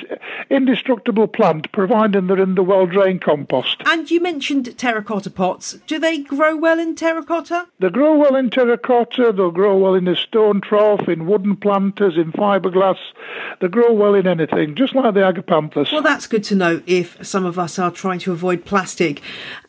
indestructible 0.51 1.29
plant, 1.29 1.71
providing 1.73 2.27
they're 2.27 2.41
in 2.41 2.55
the 2.55 2.63
well 2.63 2.87
drained 2.87 3.23
compost. 3.23 3.83
And 3.87 4.11
you 4.11 4.21
mentioned 4.21 4.77
terracotta 4.79 5.31
pots. 5.31 5.75
Do 5.87 5.99
they 5.99 6.19
grow 6.19 6.57
well 6.57 6.79
in 6.79 6.95
terracotta? 6.95 7.69
They 7.79 7.89
grow 7.89 8.17
well 8.17 8.37
in 8.37 8.51
terracotta, 8.51 9.33
they'll 9.33 9.51
grow 9.51 9.77
well 9.79 9.95
in 9.95 10.09
a 10.09 10.17
stone 10.17 10.61
trough, 10.61 11.09
in 11.09 11.27
wooden 11.27 11.57
planters, 11.57 12.17
in 12.17 12.33
fiberglass. 12.33 12.99
They 13.61 13.69
grow 13.69 13.93
well 13.93 14.15
in 14.15 14.27
anything, 14.27 14.75
just 14.75 14.95
like 14.95 15.15
the 15.15 15.21
agapanthus. 15.21 15.93
Well, 15.93 16.03
that's 16.03 16.27
good 16.27 16.45
to 16.45 16.55
know 16.55 16.83
if 16.87 17.25
some 17.27 17.45
of 17.45 17.59
us 17.59 17.79
are 17.79 17.91
trying 17.91 18.19
to 18.21 18.33
avoid 18.33 18.65
plastic. 18.65 19.23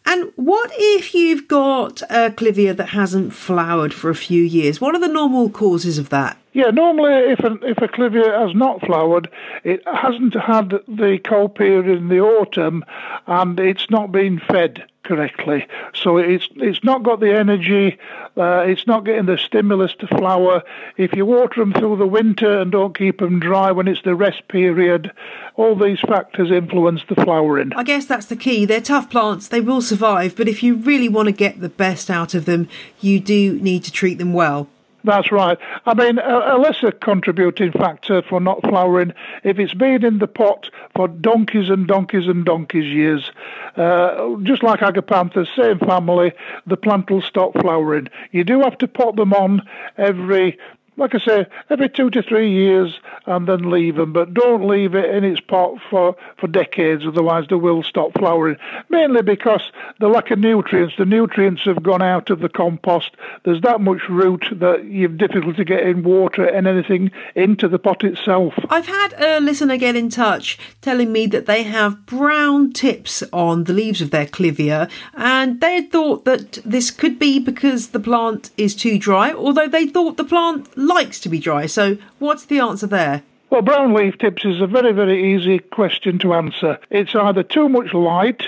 And 0.05 0.31
what 0.36 0.72
if 0.74 1.13
you've 1.13 1.48
got 1.48 2.01
a 2.03 2.31
clivia 2.31 2.75
that 2.75 2.89
hasn't 2.89 3.34
flowered 3.34 3.93
for 3.93 4.10
a 4.10 4.15
few 4.15 4.43
years? 4.43 4.81
What 4.81 4.96
are 4.96 5.00
the 5.00 5.08
normal 5.08 5.50
causes 5.50 5.98
of 5.98 6.10
that? 6.10 6.38
Yeah, 6.53 6.72
normally 6.72 7.31
if 7.31 7.39
a, 7.39 7.53
if 7.62 7.77
a 7.77 7.88
clivia 7.88 8.46
has 8.46 8.55
not 8.55 8.81
flowered, 8.81 9.29
it 9.63 9.81
hasn't 9.88 10.34
had 10.34 10.72
the 10.88 11.20
cold 11.24 11.55
period 11.55 11.88
in 11.88 12.10
the 12.10 12.20
autumn 12.20 12.84
and 13.27 13.60
it's 13.60 13.89
not 13.89 14.12
been 14.12 14.39
fed 14.39 14.84
correctly. 15.12 15.68
So 15.94 16.18
it's 16.18 16.48
it's 16.56 16.86
not 16.86 17.03
got 17.03 17.20
the 17.20 17.36
energy, 17.36 17.98
uh, 18.38 18.63
it's 18.65 18.88
not 18.88 19.03
getting 19.03 19.25
the 19.25 19.38
stimulus 19.38 19.94
to 19.96 20.08
flower. 20.08 20.63
If 20.96 21.13
you 21.13 21.25
water 21.25 21.60
them 21.60 21.74
through 21.74 21.98
the 21.98 22.08
winter 22.08 22.62
and 22.62 22.72
don't 22.72 22.98
keep 22.98 23.20
them 23.20 23.41
dry 23.41 23.74
when 23.74 23.89
it's 23.89 24.03
the 24.03 24.15
rest 24.15 24.48
period, 24.48 25.12
all 25.56 25.75
these 25.75 26.00
factors 26.00 26.50
influence 26.50 27.01
the 27.10 27.15
flowering. 27.15 27.74
I 27.75 27.84
guess 27.84 28.06
that's 28.06 28.27
the 28.27 28.38
key. 28.38 28.63
They're 28.63 28.80
tough 28.80 29.10
plants, 29.10 29.50
they 29.50 29.60
will 29.60 29.82
survive, 29.82 30.38
but 30.38 30.48
if 30.48 30.63
you 30.63 30.75
really 30.75 31.10
want 31.10 31.25
to 31.25 31.34
get 31.34 31.60
the 31.60 31.68
best 31.68 32.10
out 32.10 32.34
of 32.34 32.46
them, 32.46 32.70
you 33.01 33.20
do 33.20 33.60
need 33.60 33.84
to 33.84 33.91
treat 33.91 34.18
them 34.18 34.32
well. 34.32 34.70
That's 35.03 35.31
right. 35.31 35.58
I 35.86 35.93
mean, 35.96 36.20
a, 36.20 36.55
a, 36.55 36.58
lesser 36.58 36.91
contributing 36.91 37.72
factor 37.72 38.22
for 38.22 38.39
not 38.39 38.62
flowering, 38.62 39.13
if 39.43 39.58
it's 39.58 39.74
been 39.74 40.05
in 40.05 40.20
the 40.20 40.27
pot 40.27 40.70
for 40.96 41.08
donkeys 41.08 41.70
and 41.70 41.88
donkeys 41.88 42.27
and 42.27 42.46
donkeys 42.46 42.86
years, 42.86 43.31
uh, 43.77 44.36
just 44.43 44.62
like 44.63 44.81
agapanthus, 44.81 45.48
same 45.55 45.79
family, 45.79 46.34
the 46.67 46.77
plant 46.77 47.10
will 47.10 47.22
stop 47.22 47.53
flowering. 47.60 48.10
You 48.31 48.43
do 48.43 48.62
have 48.62 48.77
to 48.79 48.88
pot 48.88 49.15
them 49.15 49.34
on 49.34 49.67
every 49.98 50.60
like 50.98 51.15
I 51.15 51.19
say, 51.19 51.45
every 51.69 51.89
two 51.89 52.10
to 52.10 52.21
three 52.21 52.51
years 52.51 53.00
and 53.25 53.48
then 53.48 53.71
leave 53.71 53.95
them. 53.95 54.13
But 54.13 54.33
don't 54.33 54.67
leave 54.67 54.93
it 54.93 55.10
in 55.13 55.24
its 55.24 55.39
pot 55.39 55.79
for, 55.89 56.15
for 56.38 56.48
decades, 56.48 57.03
otherwise 57.07 57.45
they 57.50 57.55
will 57.55 57.83
stop 57.83 58.12
flowering. 58.17 58.57
Mainly 58.89 59.21
because 59.21 59.71
the 60.00 60.07
lack 60.07 60.31
of 60.31 60.39
nutrients. 60.39 60.95
The 60.98 61.05
nutrients 61.05 61.63
have 61.63 61.81
gone 61.81 62.01
out 62.01 62.29
of 62.29 62.39
the 62.39 62.50
compost. 62.50 63.12
There's 63.43 63.62
that 63.62 63.81
much 63.81 64.01
root 64.10 64.45
that 64.51 64.86
you've 64.86 65.17
difficulty 65.17 65.63
getting 65.63 66.03
water 66.03 66.45
and 66.45 66.67
anything 66.67 67.12
into 67.36 67.67
the 67.67 67.79
pot 67.79 68.03
itself. 68.03 68.53
I've 68.69 68.88
had 68.88 69.13
a 69.17 69.39
listener 69.39 69.77
get 69.77 69.95
in 69.95 70.10
touch 70.10 70.60
telling 70.81 71.12
me 71.12 71.25
that 71.27 71.45
they 71.45 71.63
have 71.63 72.05
brown 72.05 72.74
tips 72.74 73.24
on 73.31 73.63
the 73.63 73.74
leaves 73.74 74.01
of 74.01 74.12
their 74.12 74.25
clivia, 74.25 74.89
and 75.13 75.62
they 75.62 75.75
had 75.75 75.91
thought 75.91 76.25
that 76.25 76.60
this 76.65 76.91
could 76.91 77.17
be 77.17 77.39
because 77.39 77.89
the 77.89 78.00
plant 78.00 78.51
is 78.57 78.75
too 78.75 78.98
dry, 79.00 79.31
although 79.31 79.67
they 79.67 79.88
thought 79.88 80.17
the 80.17 80.24
plant 80.24 80.77
likes 80.82 81.20
to 81.22 81.30
be 81.30 81.40
dry. 81.40 81.66
So, 81.66 81.98
what's 82.20 82.46
the 82.46 82.60
answer 82.60 82.88
there? 82.88 83.24
Well, 83.50 83.62
brown 83.62 83.94
leaf 83.94 84.18
tips 84.18 84.46
is 84.46 84.62
a 84.62 84.68
very, 84.68 84.94
very 84.94 85.34
easy 85.34 85.60
question 85.60 86.20
to 86.20 86.34
answer. 86.34 86.80
It's 86.90 87.16
either 87.16 87.44
too 87.44 87.68
much 87.68 87.94
light 87.94 88.48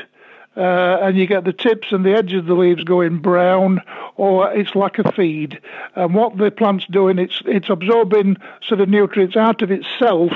uh, 0.56 1.00
and 1.02 1.18
you 1.18 1.26
get 1.26 1.44
the 1.46 1.54
tips 1.54 1.92
and 1.92 2.06
the 2.06 2.14
edges 2.14 2.40
of 2.40 2.46
the 2.46 2.54
leaves 2.54 2.84
going 2.84 3.20
brown, 3.20 3.82
or 4.16 4.52
it's 4.52 4.76
like 4.76 5.00
a 5.00 5.12
feed. 5.12 5.60
And 5.96 6.14
what 6.14 6.38
the 6.38 6.52
plant's 6.52 6.86
doing, 6.88 7.18
it's 7.18 7.42
it's 7.46 7.70
absorbing 7.70 8.38
sort 8.68 8.82
of 8.82 8.90
nutrients 8.90 9.36
out 9.36 9.62
of 9.62 9.72
itself 9.72 10.32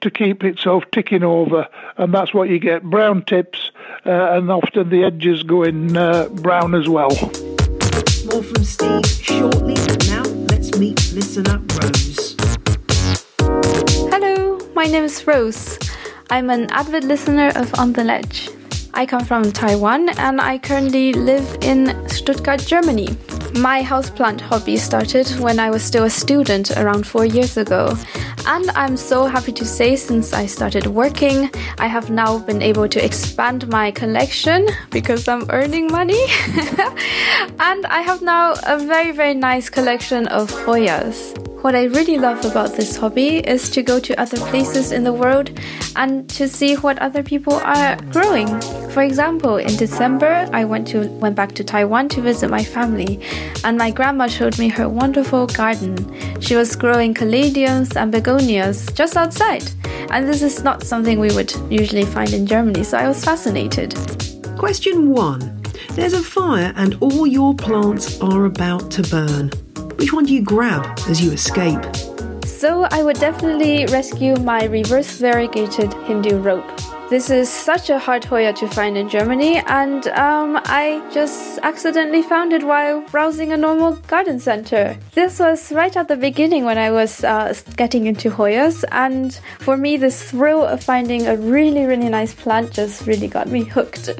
to 0.00 0.10
keep 0.10 0.44
itself 0.44 0.84
ticking 0.92 1.22
over, 1.22 1.68
and 1.98 2.14
that's 2.14 2.32
what 2.32 2.48
you 2.48 2.58
get: 2.58 2.82
brown 2.82 3.22
tips, 3.22 3.70
uh, 4.06 4.32
and 4.32 4.50
often 4.50 4.88
the 4.88 5.04
edges 5.04 5.42
going 5.42 5.96
uh, 5.96 6.28
brown 6.28 6.74
as 6.74 6.88
well. 6.88 7.10
More 8.26 8.42
from 8.42 8.64
Steve 8.64 9.06
shortly, 9.06 9.74
now 10.08 10.22
let's 10.22 10.29
meet 10.80 11.12
Rose. 11.12 12.36
Hello, 14.08 14.58
my 14.74 14.86
name 14.86 15.04
is 15.04 15.26
Rose. 15.26 15.78
I'm 16.30 16.48
an 16.48 16.70
avid 16.70 17.04
listener 17.04 17.52
of 17.54 17.78
On 17.78 17.92
the 17.92 18.02
Ledge. 18.02 18.48
I 18.94 19.04
come 19.04 19.26
from 19.26 19.52
Taiwan 19.52 20.08
and 20.18 20.40
I 20.40 20.56
currently 20.56 21.12
live 21.12 21.58
in 21.60 21.94
Stuttgart, 22.08 22.60
Germany. 22.60 23.08
My 23.52 23.82
houseplant 23.82 24.40
hobby 24.40 24.78
started 24.78 25.28
when 25.38 25.60
I 25.60 25.68
was 25.68 25.82
still 25.82 26.04
a 26.04 26.10
student 26.10 26.70
around 26.78 27.06
four 27.06 27.26
years 27.26 27.58
ago. 27.58 27.94
And 28.46 28.70
I'm 28.70 28.96
so 28.96 29.26
happy 29.26 29.52
to 29.52 29.64
say, 29.64 29.96
since 29.96 30.32
I 30.32 30.46
started 30.46 30.86
working, 30.86 31.50
I 31.78 31.86
have 31.86 32.10
now 32.10 32.38
been 32.38 32.62
able 32.62 32.88
to 32.88 33.04
expand 33.04 33.68
my 33.68 33.90
collection 33.90 34.66
because 34.90 35.28
I'm 35.28 35.46
earning 35.50 35.86
money. 35.86 36.22
and 37.60 37.86
I 37.86 38.02
have 38.04 38.22
now 38.22 38.54
a 38.66 38.78
very, 38.78 39.12
very 39.12 39.34
nice 39.34 39.68
collection 39.68 40.26
of 40.28 40.50
Hoyas. 40.50 41.49
What 41.62 41.74
I 41.74 41.84
really 41.84 42.16
love 42.16 42.42
about 42.46 42.72
this 42.72 42.96
hobby 42.96 43.36
is 43.46 43.68
to 43.70 43.82
go 43.82 44.00
to 44.00 44.18
other 44.18 44.38
places 44.38 44.92
in 44.92 45.04
the 45.04 45.12
world 45.12 45.50
and 45.94 46.26
to 46.30 46.48
see 46.48 46.74
what 46.76 46.98
other 47.00 47.22
people 47.22 47.52
are 47.52 47.96
growing. 48.12 48.48
For 48.92 49.02
example, 49.02 49.58
in 49.58 49.76
December, 49.76 50.48
I 50.54 50.64
went 50.64 50.88
to 50.88 51.06
went 51.20 51.36
back 51.36 51.52
to 51.56 51.62
Taiwan 51.62 52.08
to 52.10 52.22
visit 52.22 52.48
my 52.48 52.64
family, 52.64 53.20
and 53.62 53.76
my 53.76 53.90
grandma 53.90 54.26
showed 54.26 54.58
me 54.58 54.68
her 54.68 54.88
wonderful 54.88 55.48
garden. 55.48 55.94
She 56.40 56.56
was 56.56 56.74
growing 56.74 57.12
caladiums 57.12 57.94
and 57.94 58.10
begonias 58.10 58.90
just 58.94 59.18
outside, 59.18 59.70
and 60.10 60.26
this 60.26 60.40
is 60.40 60.64
not 60.64 60.82
something 60.82 61.20
we 61.20 61.34
would 61.34 61.52
usually 61.70 62.06
find 62.06 62.32
in 62.32 62.46
Germany, 62.46 62.84
so 62.84 62.96
I 62.96 63.06
was 63.06 63.22
fascinated. 63.22 63.94
Question 64.56 65.10
one. 65.10 65.60
There's 65.90 66.14
a 66.14 66.22
fire 66.22 66.72
and 66.76 66.96
all 67.00 67.26
your 67.26 67.54
plants 67.54 68.18
are 68.22 68.46
about 68.46 68.90
to 68.92 69.02
burn. 69.02 69.50
Which 70.00 70.14
one 70.14 70.24
do 70.24 70.32
you 70.32 70.40
grab 70.40 70.98
as 71.10 71.22
you 71.22 71.30
escape? 71.30 71.78
So 72.46 72.84
I 72.90 73.02
would 73.02 73.16
definitely 73.20 73.84
rescue 73.84 74.34
my 74.36 74.64
reverse 74.64 75.18
variegated 75.18 75.92
Hindu 75.92 76.38
rope. 76.38 76.64
This 77.10 77.28
is 77.28 77.48
such 77.48 77.90
a 77.90 77.98
hard 77.98 78.22
Hoya 78.22 78.52
to 78.52 78.68
find 78.68 78.96
in 78.96 79.08
Germany, 79.08 79.58
and 79.66 80.06
um, 80.10 80.60
I 80.66 81.02
just 81.12 81.58
accidentally 81.64 82.22
found 82.22 82.52
it 82.52 82.62
while 82.62 83.00
browsing 83.10 83.50
a 83.50 83.56
normal 83.56 83.96
garden 84.06 84.38
center. 84.38 84.96
This 85.12 85.40
was 85.40 85.72
right 85.72 85.96
at 85.96 86.06
the 86.06 86.14
beginning 86.14 86.64
when 86.64 86.78
I 86.78 86.92
was 86.92 87.24
uh, 87.24 87.52
getting 87.76 88.06
into 88.06 88.30
Hoyas, 88.30 88.84
and 88.92 89.34
for 89.58 89.76
me, 89.76 89.96
this 89.96 90.30
thrill 90.30 90.62
of 90.62 90.84
finding 90.84 91.26
a 91.26 91.36
really, 91.36 91.84
really 91.84 92.08
nice 92.08 92.32
plant 92.32 92.70
just 92.70 93.04
really 93.08 93.26
got 93.26 93.48
me 93.48 93.64
hooked. 93.64 94.10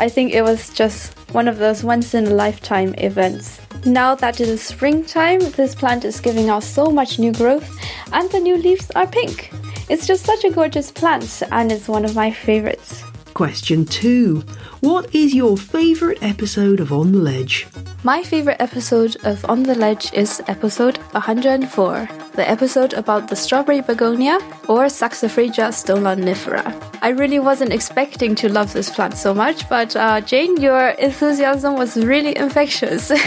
I 0.00 0.08
think 0.08 0.32
it 0.32 0.42
was 0.42 0.70
just 0.70 1.16
one 1.32 1.46
of 1.46 1.58
those 1.58 1.84
once 1.84 2.14
in 2.14 2.26
a 2.26 2.34
lifetime 2.34 2.96
events. 2.98 3.60
Now 3.86 4.16
that 4.16 4.40
it 4.40 4.48
is 4.48 4.60
springtime, 4.60 5.38
this 5.52 5.76
plant 5.76 6.04
is 6.04 6.18
giving 6.18 6.50
out 6.50 6.64
so 6.64 6.90
much 6.90 7.20
new 7.20 7.32
growth 7.32 7.70
and 8.12 8.28
the 8.30 8.40
new 8.40 8.56
leaves 8.56 8.90
are 8.96 9.06
pink. 9.06 9.52
It's 9.90 10.06
just 10.06 10.24
such 10.24 10.44
a 10.44 10.50
gorgeous 10.50 10.92
plant 10.92 11.42
and 11.50 11.72
it's 11.72 11.88
one 11.88 12.04
of 12.04 12.14
my 12.14 12.30
favorites. 12.30 13.02
Question 13.34 13.84
two. 13.84 14.40
What 14.80 15.14
is 15.14 15.34
your 15.34 15.56
favourite 15.56 16.22
episode 16.22 16.80
of 16.80 16.92
On 16.92 17.12
the 17.12 17.18
Ledge? 17.18 17.68
My 18.02 18.22
favorite 18.22 18.56
episode 18.60 19.16
of 19.24 19.44
On 19.44 19.62
the 19.62 19.74
Ledge 19.74 20.12
is 20.12 20.42
episode 20.48 20.96
104, 21.12 22.08
the 22.34 22.50
episode 22.50 22.94
about 22.94 23.28
the 23.28 23.36
strawberry 23.36 23.82
begonia 23.82 24.38
or 24.68 24.86
Saxifraga 24.86 25.68
stolonifera. 25.70 26.74
I 27.02 27.10
really 27.10 27.38
wasn't 27.38 27.72
expecting 27.72 28.34
to 28.36 28.50
love 28.50 28.72
this 28.72 28.90
plant 28.90 29.14
so 29.14 29.34
much, 29.34 29.68
but 29.68 29.94
uh, 29.96 30.20
Jane, 30.22 30.60
your 30.60 30.90
enthusiasm 30.90 31.74
was 31.76 31.96
really 31.96 32.36
infectious. 32.36 33.10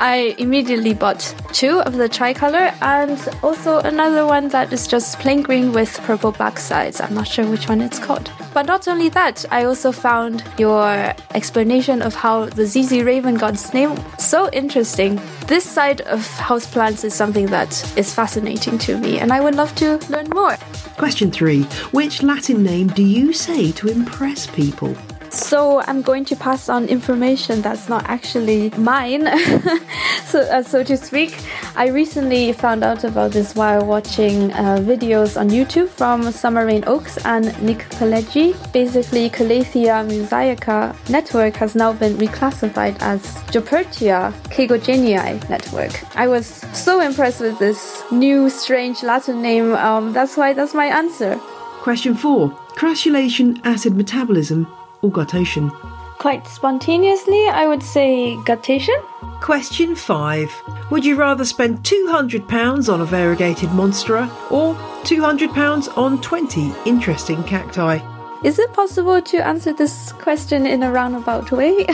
I 0.00 0.36
immediately 0.38 0.94
bought 0.94 1.34
two 1.52 1.80
of 1.80 1.94
the 1.94 2.08
tricolor 2.08 2.72
and 2.80 3.18
also 3.42 3.78
another 3.80 4.26
one 4.26 4.48
that 4.48 4.72
is 4.72 4.86
just 4.86 5.18
plain 5.18 5.42
green 5.42 5.72
with 5.72 5.98
purple 6.02 6.30
back 6.32 6.58
sides. 6.58 7.00
I'm 7.00 7.14
not 7.14 7.26
sure 7.26 7.46
which 7.46 7.68
one 7.68 7.80
it's 7.80 7.98
called. 7.98 8.30
But 8.54 8.66
not 8.66 8.86
only 8.88 9.08
that, 9.10 9.27
I 9.50 9.64
also 9.64 9.92
found 9.92 10.42
your 10.58 11.14
explanation 11.34 12.00
of 12.02 12.14
how 12.14 12.46
the 12.46 12.66
ZZ 12.66 13.02
Raven 13.02 13.34
got 13.34 13.54
its 13.54 13.74
name 13.74 13.98
so 14.18 14.48
interesting. 14.50 15.20
This 15.46 15.64
side 15.64 16.00
of 16.02 16.20
houseplants 16.38 17.04
is 17.04 17.14
something 17.14 17.46
that 17.46 17.70
is 17.98 18.14
fascinating 18.14 18.78
to 18.78 18.96
me, 18.96 19.18
and 19.18 19.30
I 19.32 19.40
would 19.40 19.54
love 19.54 19.74
to 19.76 19.98
learn 20.08 20.30
more. 20.30 20.56
Question 20.96 21.30
three. 21.30 21.64
Which 21.92 22.22
Latin 22.22 22.62
name 22.62 22.88
do 22.88 23.02
you 23.02 23.32
say 23.32 23.70
to 23.72 23.88
impress 23.88 24.46
people? 24.46 24.96
So 25.30 25.80
I'm 25.82 26.02
going 26.02 26.24
to 26.26 26.36
pass 26.36 26.68
on 26.68 26.86
information 26.86 27.62
that's 27.62 27.88
not 27.88 28.04
actually 28.08 28.70
mine, 28.70 29.26
so 30.24 30.40
uh, 30.40 30.62
so 30.62 30.82
to 30.84 30.96
speak. 30.96 31.34
I 31.76 31.88
recently 31.88 32.52
found 32.52 32.82
out 32.82 33.04
about 33.04 33.32
this 33.32 33.54
while 33.54 33.84
watching 33.84 34.52
uh, 34.52 34.78
videos 34.80 35.38
on 35.38 35.50
YouTube 35.50 35.88
from 35.88 36.30
Summer 36.32 36.66
Rayne 36.66 36.84
Oakes 36.86 37.18
and 37.24 37.46
Nick 37.62 37.88
Pileggi. 37.90 38.54
Basically, 38.72 39.30
Calathea 39.30 40.04
mosaica 40.08 40.94
network 41.08 41.54
has 41.56 41.74
now 41.74 41.92
been 41.92 42.16
reclassified 42.16 42.96
as 43.00 43.22
Goeppertia 43.52 44.32
kegeljanii 44.50 45.48
network. 45.48 45.92
I 46.16 46.26
was 46.26 46.46
so 46.72 47.00
impressed 47.00 47.40
with 47.40 47.58
this 47.58 48.02
new 48.10 48.50
strange 48.50 49.02
Latin 49.02 49.40
name. 49.42 49.74
Um, 49.74 50.12
that's 50.12 50.36
why 50.36 50.52
that's 50.52 50.74
my 50.74 50.86
answer. 50.86 51.38
Question 51.82 52.14
four. 52.14 52.50
Crassulacean, 52.78 53.60
acid 53.64 53.96
metabolism, 53.96 54.66
or 55.02 55.10
guttation? 55.10 55.70
Quite 56.18 56.46
spontaneously, 56.48 57.48
I 57.48 57.66
would 57.68 57.82
say 57.82 58.34
guttation. 58.44 59.00
Question 59.40 59.94
5. 59.94 60.62
Would 60.90 61.04
you 61.04 61.14
rather 61.14 61.44
spend 61.44 61.84
£200 61.84 62.92
on 62.92 63.00
a 63.00 63.04
variegated 63.04 63.68
monstera 63.68 64.28
or 64.50 64.74
£200 65.04 65.96
on 65.96 66.20
20 66.20 66.72
interesting 66.86 67.44
cacti? 67.44 68.00
Is 68.44 68.58
it 68.58 68.72
possible 68.72 69.20
to 69.20 69.46
answer 69.46 69.72
this 69.72 70.12
question 70.12 70.66
in 70.66 70.82
a 70.82 70.90
roundabout 70.92 71.50
way? 71.50 71.86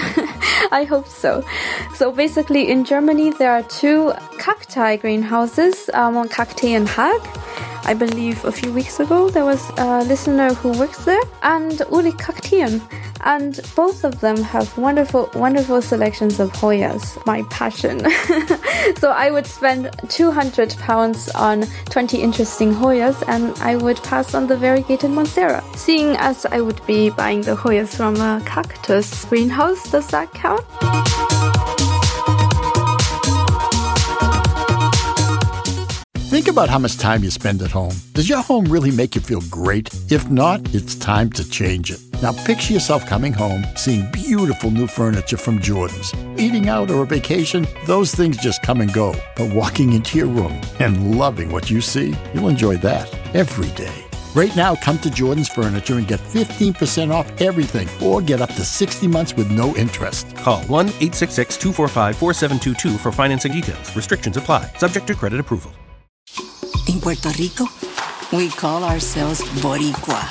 I 0.73 0.87
hope 0.89 1.07
so. 1.07 1.43
So 1.95 2.13
basically, 2.13 2.71
in 2.71 2.85
Germany, 2.85 3.31
there 3.31 3.51
are 3.51 3.63
two 3.63 4.13
cacti 4.39 4.97
greenhouses, 4.97 5.89
um, 5.95 6.15
Kakteen 6.29 6.87
Haage. 6.87 7.44
I 7.85 7.95
believe 7.95 8.45
a 8.45 8.53
few 8.53 8.73
weeks 8.73 9.01
ago 9.01 9.29
there 9.29 9.45
was 9.45 9.71
a 9.79 10.05
listener 10.05 10.55
who 10.55 10.79
works 10.79 11.05
there, 11.05 11.21
and 11.43 11.73
Uhlig 11.93 12.19
Kakteen. 12.19 12.81
And 13.27 13.61
both 13.75 14.05
of 14.05 14.21
them 14.21 14.37
have 14.37 14.77
wonderful, 14.77 15.31
wonderful 15.35 15.81
selections 15.81 16.41
of 16.41 16.53
Hoyas, 16.53 17.25
my 17.25 17.43
passion. 17.45 18.01
so 18.99 19.11
I 19.11 19.31
would 19.31 19.47
spend 19.47 19.91
200 20.11 20.77
pounds 20.79 21.31
on 21.31 21.65
20 21.87 22.21
interesting 22.21 22.75
Hoyas 22.75 23.23
and 23.27 23.57
I 23.61 23.77
would 23.77 23.97
pass 24.03 24.35
on 24.35 24.47
the 24.47 24.57
variegated 24.57 25.11
Monstera. 25.11 25.63
Seeing 25.75 26.17
as 26.19 26.45
I 26.45 26.61
would 26.61 26.85
be 26.87 27.09
buying 27.11 27.41
the 27.41 27.57
Hoyas 27.57 27.97
from 27.97 28.17
a 28.17 28.43
cactus 28.45 29.25
greenhouse, 29.25 29.91
does 29.91 30.09
that 30.09 30.31
count? 30.35 30.65
Think 36.35 36.49
about 36.49 36.69
how 36.69 36.81
much 36.81 36.99
time 36.99 37.23
you 37.23 37.31
spend 37.31 37.63
at 37.63 37.71
home. 37.71 37.95
Does 38.13 38.29
your 38.29 38.43
home 38.43 38.65
really 38.65 38.91
make 38.91 39.15
you 39.15 39.21
feel 39.21 39.43
great? 39.53 39.89
If 40.11 40.29
not, 40.29 40.75
it's 40.75 40.97
time 40.97 41.31
to 41.31 41.49
change 41.49 41.93
it. 41.93 42.01
Now 42.23 42.33
picture 42.33 42.73
yourself 42.73 43.07
coming 43.07 43.33
home, 43.33 43.65
seeing 43.77 44.11
beautiful 44.11 44.73
new 44.73 44.89
furniture 44.89 45.37
from 45.37 45.61
Jordan's. 45.61 46.13
Eating 46.37 46.69
out 46.69 46.91
or 46.91 47.05
a 47.05 47.07
vacation, 47.07 47.69
those 47.87 48.13
things 48.13 48.37
just 48.37 48.63
come 48.63 48.81
and 48.81 48.93
go. 48.93 49.15
But 49.37 49.55
walking 49.55 49.93
into 49.93 50.19
your 50.19 50.27
room 50.27 50.61
and 50.81 51.17
loving 51.17 51.53
what 51.53 51.71
you 51.71 51.81
see, 51.81 52.17
you'll 52.35 52.49
enjoy 52.49 52.79
that 52.79 53.09
every 53.33 53.71
day. 53.77 53.95
Right 54.35 54.57
now, 54.57 54.75
come 54.75 54.99
to 55.03 55.11
Jordan's 55.11 55.49
Furniture 55.49 55.99
and 55.99 56.09
get 56.09 56.19
15% 56.19 57.13
off 57.13 57.31
everything 57.41 57.89
or 58.03 58.21
get 58.21 58.41
up 58.41 58.53
to 58.55 58.65
60 58.65 59.07
months 59.07 59.35
with 59.37 59.53
no 59.53 59.73
interest. 59.77 60.35
Call 60.39 60.65
1 60.65 60.87
866 60.89 61.57
245 61.59 62.17
4722 62.17 62.99
for 62.99 63.13
financing 63.13 63.53
details. 63.53 63.95
Restrictions 63.95 64.37
apply, 64.37 64.65
subject 64.79 65.07
to 65.07 65.15
credit 65.15 65.39
approval. 65.39 65.71
Puerto 67.05 67.29
Rico, 67.39 67.67
we 68.33 68.49
call 68.49 68.83
ourselves 68.83 69.43
Boricua. 69.61 70.25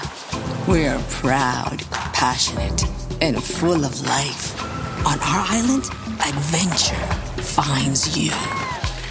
We're 0.67 0.97
proud, 1.21 1.83
passionate, 2.13 2.83
and 3.21 3.43
full 3.43 3.85
of 3.85 4.01
life. 4.07 4.59
On 5.05 5.19
our 5.19 5.45
island, 5.49 5.83
adventure 6.25 7.05
finds 7.43 8.17
you. 8.17 8.31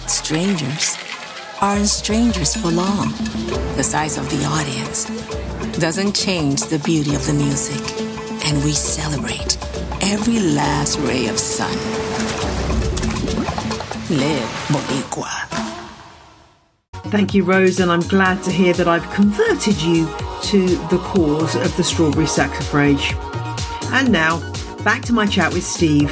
Strangers 0.09 0.97
aren't 1.61 1.87
strangers 1.87 2.53
for 2.53 2.67
long. 2.67 3.13
The 3.77 3.83
size 3.83 4.17
of 4.17 4.29
the 4.29 4.43
audience 4.43 5.05
doesn't 5.79 6.17
change 6.17 6.63
the 6.63 6.79
beauty 6.79 7.15
of 7.15 7.25
the 7.25 7.33
music. 7.33 7.79
and 8.45 8.61
we 8.65 8.73
celebrate 8.73 9.57
every 10.01 10.39
last 10.39 10.99
ray 10.99 11.27
of 11.27 11.39
sun. 11.39 11.71
Live 14.09 14.49
Boricua. 14.67 15.52
Thank 17.13 17.35
you, 17.35 17.43
Rose, 17.43 17.79
and 17.79 17.91
I'm 17.91 18.01
glad 18.01 18.41
to 18.41 18.51
hear 18.51 18.73
that 18.73 18.87
I've 18.87 19.07
converted 19.11 19.79
you 19.79 20.07
to 20.45 20.65
the 20.87 20.99
cause 21.03 21.53
of 21.53 21.77
the 21.77 21.83
strawberry 21.83 22.25
saxifrage. 22.25 23.13
And 23.91 24.11
now, 24.11 24.39
back 24.83 25.03
to 25.03 25.13
my 25.13 25.27
chat 25.27 25.53
with 25.53 25.63
Steve. 25.63 26.11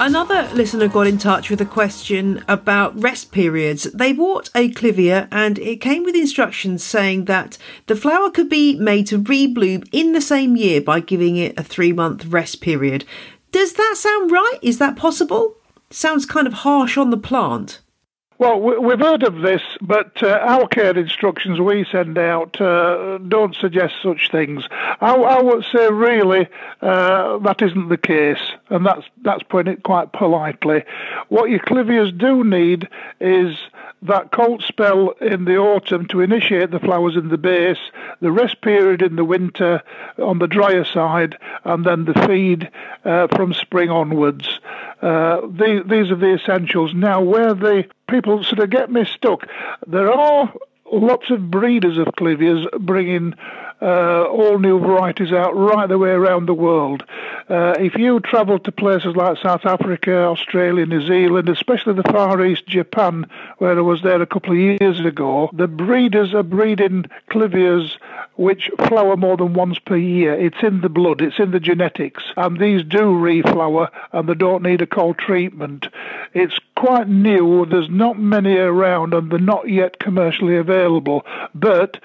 Another 0.00 0.50
listener 0.52 0.88
got 0.88 1.06
in 1.06 1.18
touch 1.18 1.48
with 1.48 1.60
a 1.60 1.64
question 1.64 2.44
about 2.48 3.00
rest 3.00 3.30
periods. 3.30 3.84
They 3.84 4.12
bought 4.12 4.50
a 4.52 4.68
clivia 4.72 5.28
and 5.30 5.60
it 5.60 5.80
came 5.80 6.02
with 6.02 6.16
instructions 6.16 6.82
saying 6.82 7.26
that 7.26 7.56
the 7.86 7.94
flower 7.94 8.28
could 8.28 8.48
be 8.48 8.76
made 8.80 9.06
to 9.06 9.22
rebloom 9.22 9.88
in 9.92 10.10
the 10.10 10.20
same 10.20 10.56
year 10.56 10.80
by 10.80 10.98
giving 10.98 11.36
it 11.36 11.56
a 11.56 11.62
three 11.62 11.92
month 11.92 12.26
rest 12.26 12.60
period. 12.60 13.04
Does 13.52 13.74
that 13.74 13.94
sound 13.96 14.32
right? 14.32 14.58
Is 14.60 14.78
that 14.78 14.96
possible? 14.96 15.54
Sounds 15.90 16.26
kind 16.26 16.48
of 16.48 16.52
harsh 16.52 16.98
on 16.98 17.10
the 17.10 17.16
plant. 17.16 17.80
Well, 18.38 18.60
we've 18.60 19.00
heard 19.00 19.22
of 19.22 19.40
this, 19.40 19.62
but 19.80 20.22
uh, 20.22 20.38
our 20.42 20.68
care 20.68 20.96
instructions 20.96 21.58
we 21.58 21.86
send 21.90 22.18
out 22.18 22.60
uh, 22.60 23.16
don't 23.16 23.56
suggest 23.56 23.94
such 24.02 24.30
things. 24.30 24.62
I, 24.70 25.14
I 25.14 25.40
would 25.40 25.64
say, 25.72 25.90
really, 25.90 26.46
uh, 26.82 27.38
that 27.38 27.62
isn't 27.62 27.88
the 27.88 27.96
case, 27.96 28.52
and 28.68 28.84
that's 28.84 29.06
that's 29.22 29.42
putting 29.44 29.72
it 29.72 29.84
quite 29.84 30.12
politely. 30.12 30.84
What 31.28 31.48
your 31.48 31.60
clivias 31.60 32.16
do 32.16 32.44
need 32.44 32.88
is 33.20 33.56
that 34.02 34.30
cold 34.30 34.62
spell 34.62 35.10
in 35.20 35.44
the 35.44 35.56
autumn 35.56 36.06
to 36.08 36.20
initiate 36.20 36.70
the 36.70 36.78
flowers 36.78 37.16
in 37.16 37.28
the 37.28 37.38
base, 37.38 37.78
the 38.20 38.30
rest 38.30 38.60
period 38.60 39.02
in 39.02 39.16
the 39.16 39.24
winter 39.24 39.82
on 40.18 40.38
the 40.38 40.46
drier 40.46 40.84
side, 40.84 41.36
and 41.64 41.84
then 41.84 42.04
the 42.04 42.26
feed 42.26 42.70
uh, 43.04 43.26
from 43.28 43.54
spring 43.54 43.90
onwards. 43.90 44.60
Uh, 45.02 45.40
these, 45.48 45.82
these 45.86 46.10
are 46.10 46.16
the 46.16 46.34
essentials. 46.34 46.94
Now, 46.94 47.20
where 47.20 47.54
the 47.54 47.84
people 48.08 48.44
sort 48.44 48.60
of 48.60 48.70
get 48.70 48.90
mistuck, 48.90 49.48
there 49.86 50.12
are 50.12 50.52
lots 50.92 51.30
of 51.30 51.50
breeders 51.50 51.98
of 51.98 52.06
clivias 52.18 52.66
bringing 52.80 53.34
uh, 53.82 54.24
all 54.24 54.58
new 54.58 54.78
varieties 54.78 55.32
out 55.32 55.54
right 55.56 55.88
the 55.88 55.98
way 55.98 56.10
around 56.10 56.46
the 56.46 56.54
world. 56.54 57.04
Uh, 57.48 57.74
if 57.78 57.94
you 57.94 58.20
travel 58.20 58.58
to 58.58 58.72
places 58.72 59.14
like 59.14 59.38
South 59.38 59.64
Africa, 59.64 60.24
Australia, 60.24 60.86
New 60.86 61.06
Zealand, 61.06 61.48
especially 61.48 61.94
the 61.94 62.02
Far 62.10 62.44
East, 62.44 62.66
Japan, 62.66 63.26
where 63.58 63.78
I 63.78 63.82
was 63.82 64.02
there 64.02 64.20
a 64.20 64.26
couple 64.26 64.52
of 64.52 64.58
years 64.58 65.00
ago, 65.00 65.50
the 65.52 65.68
breeders 65.68 66.34
are 66.34 66.42
breeding 66.42 67.04
clivias 67.30 67.90
which 68.36 68.70
flower 68.88 69.16
more 69.16 69.36
than 69.36 69.54
once 69.54 69.78
per 69.78 69.96
year. 69.96 70.34
It's 70.34 70.62
in 70.62 70.80
the 70.80 70.88
blood, 70.88 71.20
it's 71.20 71.38
in 71.38 71.52
the 71.52 71.60
genetics, 71.60 72.22
and 72.36 72.58
these 72.58 72.84
do 72.84 72.98
reflower 72.98 73.90
and 74.12 74.28
they 74.28 74.34
don't 74.34 74.62
need 74.62 74.82
a 74.82 74.86
cold 74.86 75.18
treatment. 75.18 75.86
It's 76.34 76.58
quite 76.76 77.08
new, 77.08 77.64
there's 77.66 77.88
not 77.88 78.18
many 78.18 78.56
around, 78.56 79.14
and 79.14 79.30
they're 79.30 79.38
not 79.38 79.68
yet 79.68 79.98
commercially 79.98 80.56
available, 80.56 81.24
but 81.54 81.98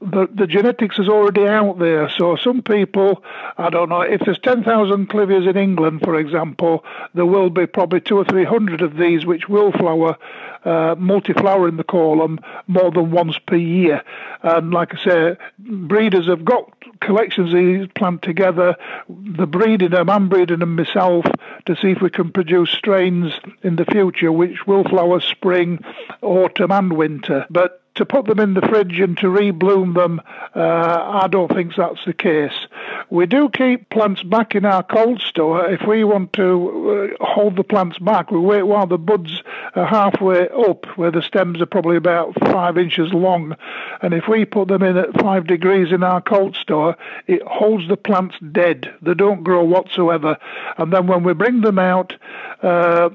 the, 0.00 0.28
the 0.34 0.46
genetics 0.46 0.98
is 0.98 1.08
already 1.08 1.46
out 1.46 1.78
there. 1.78 2.10
So 2.16 2.36
some 2.36 2.62
people, 2.62 3.22
I 3.58 3.68
don't 3.68 3.90
know, 3.90 4.00
if 4.00 4.22
there's 4.24 4.38
10,000 4.38 5.10
clivias 5.10 5.48
in 5.48 5.56
England, 5.56 6.00
for 6.02 6.18
example, 6.18 6.84
there 7.14 7.26
will 7.26 7.50
be 7.50 7.66
probably 7.66 8.00
two 8.00 8.16
or 8.16 8.24
three 8.24 8.44
hundred 8.44 8.80
of 8.80 8.96
these 8.96 9.26
which 9.26 9.48
will 9.48 9.72
flower, 9.72 10.16
uh, 10.64 10.94
multi-flower 10.98 11.68
in 11.68 11.76
the 11.76 11.84
column 11.84 12.40
more 12.66 12.90
than 12.90 13.10
once 13.10 13.38
per 13.46 13.56
year. 13.56 14.02
And 14.42 14.70
like 14.72 14.94
I 14.94 15.04
say, 15.04 15.36
breeders 15.58 16.28
have 16.28 16.46
got 16.46 16.72
collections 17.00 17.52
of 17.52 17.58
these 17.58 17.88
plant 17.94 18.22
together. 18.22 18.76
The 19.08 19.46
breeding 19.46 19.90
them, 19.90 20.08
I'm 20.08 20.30
breeding 20.30 20.60
them 20.60 20.76
myself 20.76 21.26
to 21.66 21.76
see 21.76 21.90
if 21.90 22.00
we 22.00 22.08
can 22.08 22.32
produce 22.32 22.70
strains 22.70 23.32
in 23.62 23.76
the 23.76 23.84
future 23.84 24.32
which 24.32 24.66
will 24.66 24.84
flower 24.84 25.20
spring, 25.20 25.84
autumn 26.22 26.72
and 26.72 26.92
winter. 26.94 27.46
But 27.50 27.82
to 28.00 28.06
put 28.06 28.24
them 28.24 28.40
in 28.40 28.54
the 28.54 28.62
fridge 28.62 28.98
and 28.98 29.16
to 29.18 29.26
rebloom 29.26 29.94
them, 29.94 30.22
uh, 30.56 31.20
I 31.22 31.28
don't 31.28 31.52
think 31.52 31.74
that's 31.76 32.02
the 32.06 32.14
case. 32.14 32.66
We 33.10 33.26
do 33.26 33.50
keep 33.50 33.90
plants 33.90 34.22
back 34.22 34.54
in 34.54 34.64
our 34.64 34.82
cold 34.82 35.20
store. 35.20 35.70
If 35.70 35.86
we 35.86 36.02
want 36.02 36.32
to 36.34 37.12
uh, 37.20 37.24
hold 37.24 37.56
the 37.56 37.62
plants 37.62 37.98
back, 37.98 38.30
we 38.30 38.38
wait 38.38 38.62
while 38.62 38.86
the 38.86 38.96
buds 38.96 39.42
are 39.74 39.84
halfway 39.84 40.48
up, 40.48 40.86
where 40.96 41.10
the 41.10 41.20
stems 41.20 41.60
are 41.60 41.66
probably 41.66 41.96
about 41.98 42.32
five 42.40 42.78
inches 42.78 43.12
long. 43.12 43.54
And 44.00 44.14
if 44.14 44.26
we 44.28 44.46
put 44.46 44.68
them 44.68 44.82
in 44.82 44.96
at 44.96 45.20
five 45.20 45.46
degrees 45.46 45.92
in 45.92 46.02
our 46.02 46.22
cold 46.22 46.56
store, 46.56 46.96
it 47.26 47.42
holds 47.42 47.86
the 47.86 47.98
plants 47.98 48.36
dead. 48.50 48.90
They 49.02 49.12
don't 49.12 49.44
grow 49.44 49.62
whatsoever. 49.62 50.38
And 50.78 50.90
then 50.90 51.06
when 51.06 51.22
we 51.22 51.34
bring 51.34 51.60
them 51.60 51.78
out, 51.78 52.14
uh, 52.62 53.10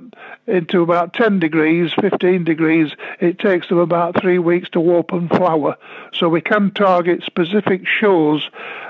into 0.47 0.81
about 0.81 1.13
10 1.13 1.39
degrees, 1.39 1.91
15 1.99 2.43
degrees, 2.43 2.91
it 3.19 3.39
takes 3.39 3.67
them 3.69 3.79
about 3.79 4.19
three 4.21 4.39
weeks 4.39 4.69
to 4.69 4.95
open 4.95 5.27
flower. 5.27 5.75
So 6.13 6.29
we 6.29 6.41
can 6.41 6.71
target 6.71 7.23
specific 7.23 7.88
shows 7.88 8.47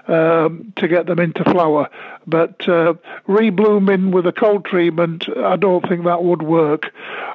um, 0.08 0.74
to 0.76 0.88
get 0.88 1.06
them 1.06 1.20
into 1.20 1.44
flower. 1.44 1.90
But 2.28 2.68
uh, 2.68 2.96
reblooming 3.28 4.12
with 4.12 4.28
a 4.28 4.34
cold 4.34 4.66
treatment, 4.66 5.28
I 5.38 5.56
don't 5.56 5.88
think 5.88 6.06
that 6.06 6.24
would 6.24 6.42
work. 6.42 6.92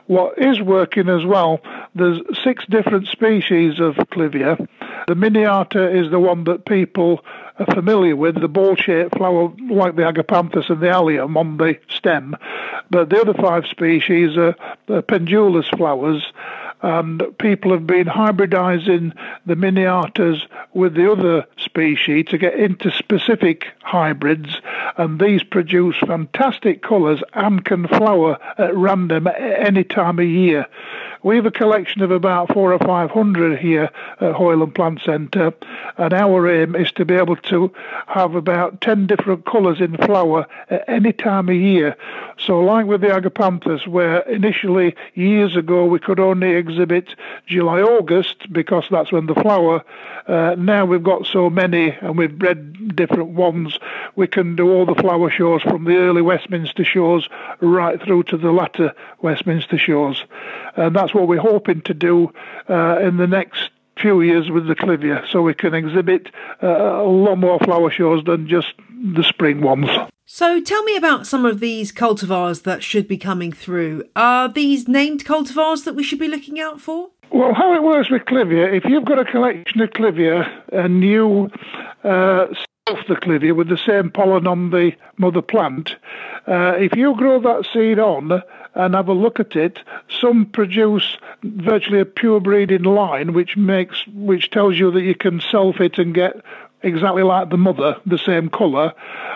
What 0.06 0.38
is 0.38 0.60
working 0.60 1.08
as 1.08 1.24
well, 1.24 1.60
there's 1.94 2.20
six 2.42 2.64
different 2.66 3.06
species 3.08 3.80
of 3.80 3.94
clivia. 3.96 4.68
The 5.10 5.16
miniata 5.16 5.92
is 5.92 6.08
the 6.12 6.20
one 6.20 6.44
that 6.44 6.66
people 6.66 7.24
are 7.58 7.74
familiar 7.74 8.14
with, 8.14 8.40
the 8.40 8.46
ball-shaped 8.46 9.16
flower 9.16 9.52
like 9.68 9.96
the 9.96 10.02
agapanthus 10.02 10.70
and 10.70 10.80
the 10.80 10.90
allium 10.90 11.36
on 11.36 11.56
the 11.56 11.80
stem. 11.88 12.36
But 12.90 13.10
the 13.10 13.20
other 13.20 13.34
five 13.34 13.66
species 13.66 14.36
are, 14.36 14.54
are 14.88 15.02
pendulous 15.02 15.66
flowers, 15.66 16.32
and 16.82 17.20
people 17.38 17.72
have 17.72 17.88
been 17.88 18.06
hybridizing 18.06 19.12
the 19.46 19.56
miniatas 19.56 20.42
with 20.74 20.94
the 20.94 21.10
other 21.10 21.44
species 21.56 22.26
to 22.26 22.38
get 22.38 22.54
into 22.54 22.92
specific 22.92 23.66
hybrids, 23.82 24.60
and 24.96 25.20
these 25.20 25.42
produce 25.42 25.96
fantastic 25.98 26.84
colours 26.84 27.20
and 27.34 27.64
can 27.64 27.88
flower 27.88 28.38
at 28.58 28.76
random 28.76 29.26
at 29.26 29.40
any 29.40 29.82
time 29.82 30.20
of 30.20 30.24
year. 30.24 30.66
We 31.22 31.36
have 31.36 31.44
a 31.44 31.50
collection 31.50 32.00
of 32.00 32.10
about 32.10 32.52
four 32.54 32.72
or 32.72 32.78
five 32.78 33.10
hundred 33.10 33.58
here 33.58 33.90
at 34.20 34.32
Hoyland 34.32 34.74
Plant 34.74 35.02
Centre, 35.02 35.52
and 35.98 36.14
our 36.14 36.48
aim 36.48 36.74
is 36.74 36.90
to 36.92 37.04
be 37.04 37.14
able 37.14 37.36
to 37.36 37.70
have 38.06 38.34
about 38.34 38.80
ten 38.80 39.06
different 39.06 39.44
colours 39.44 39.82
in 39.82 39.98
flower 39.98 40.46
at 40.70 40.88
any 40.88 41.12
time 41.12 41.50
of 41.50 41.54
year. 41.54 41.94
So, 42.38 42.60
like 42.60 42.86
with 42.86 43.02
the 43.02 43.08
agapanthus, 43.08 43.86
where 43.86 44.20
initially 44.20 44.94
years 45.14 45.56
ago 45.56 45.84
we 45.84 45.98
could 45.98 46.18
only 46.18 46.52
exhibit 46.52 47.14
July 47.46 47.82
August 47.82 48.50
because 48.50 48.84
that's 48.90 49.12
when 49.12 49.26
the 49.26 49.34
flower. 49.34 49.84
Uh, 50.26 50.54
now 50.56 50.86
we've 50.86 51.02
got 51.02 51.26
so 51.26 51.50
many, 51.50 51.90
and 52.00 52.16
we've 52.16 52.38
bred 52.38 52.96
different 52.96 53.30
ones. 53.30 53.78
We 54.16 54.26
can 54.26 54.56
do 54.56 54.70
all 54.70 54.86
the 54.86 54.94
flower 54.94 55.30
shows 55.30 55.60
from 55.62 55.84
the 55.84 55.96
early 55.96 56.22
Westminster 56.22 56.84
shows 56.84 57.28
right 57.60 58.00
through 58.02 58.22
to 58.24 58.38
the 58.38 58.52
latter 58.52 58.94
Westminster 59.20 59.76
shows, 59.76 60.24
and 60.76 60.96
that's 60.96 61.09
what 61.14 61.28
we're 61.28 61.40
hoping 61.40 61.82
to 61.82 61.94
do 61.94 62.32
uh, 62.68 62.98
in 63.00 63.16
the 63.16 63.26
next 63.26 63.70
few 63.98 64.22
years 64.22 64.50
with 64.50 64.66
the 64.66 64.74
Clivia, 64.74 65.30
so 65.30 65.42
we 65.42 65.54
can 65.54 65.74
exhibit 65.74 66.30
uh, 66.62 66.66
a 66.66 67.08
lot 67.08 67.36
more 67.36 67.58
flower 67.58 67.90
shows 67.90 68.24
than 68.24 68.48
just 68.48 68.72
the 69.14 69.22
spring 69.22 69.60
ones. 69.60 69.88
So 70.26 70.60
tell 70.60 70.82
me 70.84 70.96
about 70.96 71.26
some 71.26 71.44
of 71.44 71.60
these 71.60 71.92
cultivars 71.92 72.62
that 72.62 72.82
should 72.82 73.08
be 73.08 73.18
coming 73.18 73.52
through. 73.52 74.04
Are 74.14 74.48
these 74.48 74.86
named 74.86 75.24
cultivars 75.24 75.84
that 75.84 75.94
we 75.94 76.04
should 76.04 76.20
be 76.20 76.28
looking 76.28 76.60
out 76.60 76.80
for? 76.80 77.10
Well, 77.32 77.54
how 77.54 77.74
it 77.74 77.82
works 77.82 78.10
with 78.10 78.22
Clivia, 78.22 78.72
if 78.72 78.84
you've 78.84 79.04
got 79.04 79.18
a 79.18 79.24
collection 79.24 79.80
of 79.80 79.90
Clivia 79.90 80.48
and 80.72 81.02
you 81.02 81.50
uh, 82.04 82.46
self 82.90 83.06
the 83.06 83.14
Clivia 83.14 83.54
with 83.54 83.68
the 83.68 83.76
same 83.76 84.10
pollen 84.10 84.46
on 84.46 84.70
the 84.70 84.92
mother 85.16 85.42
plant, 85.42 85.96
uh, 86.46 86.74
if 86.76 86.96
you 86.96 87.14
grow 87.16 87.40
that 87.40 87.66
seed 87.72 87.98
on 87.98 88.42
and 88.74 88.94
have 88.94 89.08
a 89.08 89.12
look 89.12 89.38
at 89.38 89.54
it, 89.54 89.78
some 90.20 90.46
produce 90.46 91.16
virtually 91.42 92.00
a 92.00 92.04
pure 92.04 92.40
breeding 92.40 92.82
line, 92.82 93.32
which 93.32 93.56
makes 93.56 94.04
which 94.08 94.50
tells 94.50 94.78
you 94.78 94.90
that 94.90 95.02
you 95.02 95.14
can 95.14 95.40
self 95.40 95.80
it 95.80 95.98
and 95.98 96.14
get 96.14 96.36
exactly 96.82 97.22
like 97.22 97.50
the 97.50 97.56
mother, 97.56 97.96
the 98.06 98.18
same 98.18 98.48
colour, 98.48 98.92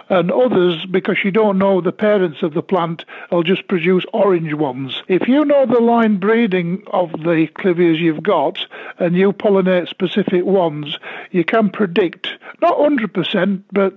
and 0.09 0.31
others, 0.31 0.85
because 0.87 1.19
you 1.25 1.31
don't 1.31 1.59
know 1.59 1.81
the 1.81 1.93
parents 1.93 2.43
of 2.43 2.55
the 2.55 2.63
plant, 2.63 3.05
will 3.31 3.43
just 3.43 3.69
produce 3.69 4.05
orange 4.13 4.55
ones. 4.55 5.03
If 5.09 5.29
you 5.29 5.45
know 5.45 5.67
the 5.67 5.81
line 5.81 6.19
breeding 6.19 6.83
of 6.89 7.11
the 7.13 7.49
clivias 7.57 7.99
you've 7.99 8.23
got 8.23 8.59
and 8.99 9.17
you 9.17 9.33
pollinate 9.33 9.89
specific 9.89 10.45
ones, 10.45 10.99
you 11.31 11.45
can 11.45 11.71
predict, 11.71 12.29
not 12.61 12.77
100%, 12.79 13.63
but 13.73 13.95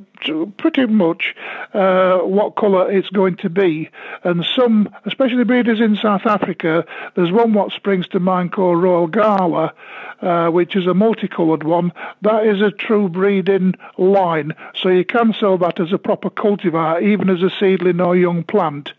pretty 0.58 0.86
much 0.86 1.36
uh, 1.73 2.19
what 2.19 2.56
colour 2.56 2.91
it's 2.91 3.10
going 3.10 3.38
to 3.38 3.49
be. 3.49 3.89
And 4.23 4.45
some, 4.56 4.89
especially 5.06 5.43
breeders 5.43 5.80
in 5.80 5.95
South 5.95 6.25
Africa, 6.25 6.86
there's 7.15 7.32
one 7.32 7.53
what 7.53 7.71
springs 7.71 8.08
to 8.10 8.19
mind 8.19 8.51
called 8.51 8.82
Royal 8.82 9.08
Gala, 9.08 9.73
uh, 10.21 10.49
which 10.49 10.75
is 10.75 10.88
a 10.88 10.93
multicoloured 10.93 11.63
one. 11.63 11.91
That 12.21 12.45
is 12.45 12.62
a 12.62 12.71
true 12.71 13.10
breeding 13.10 13.75
line, 13.97 14.53
so 14.75 14.89
you 14.89 15.06
can 15.06 15.34
sell 15.39 15.58
that 15.60 15.80
as 15.80 15.93
a 15.93 15.97
proper 15.97 16.30
cultivar, 16.30 17.01
even 17.01 17.30
as 17.30 17.43
a 17.43 17.51
seedling 17.60 18.01
or 18.01 18.15
young 18.15 18.43
plant. 18.43 18.93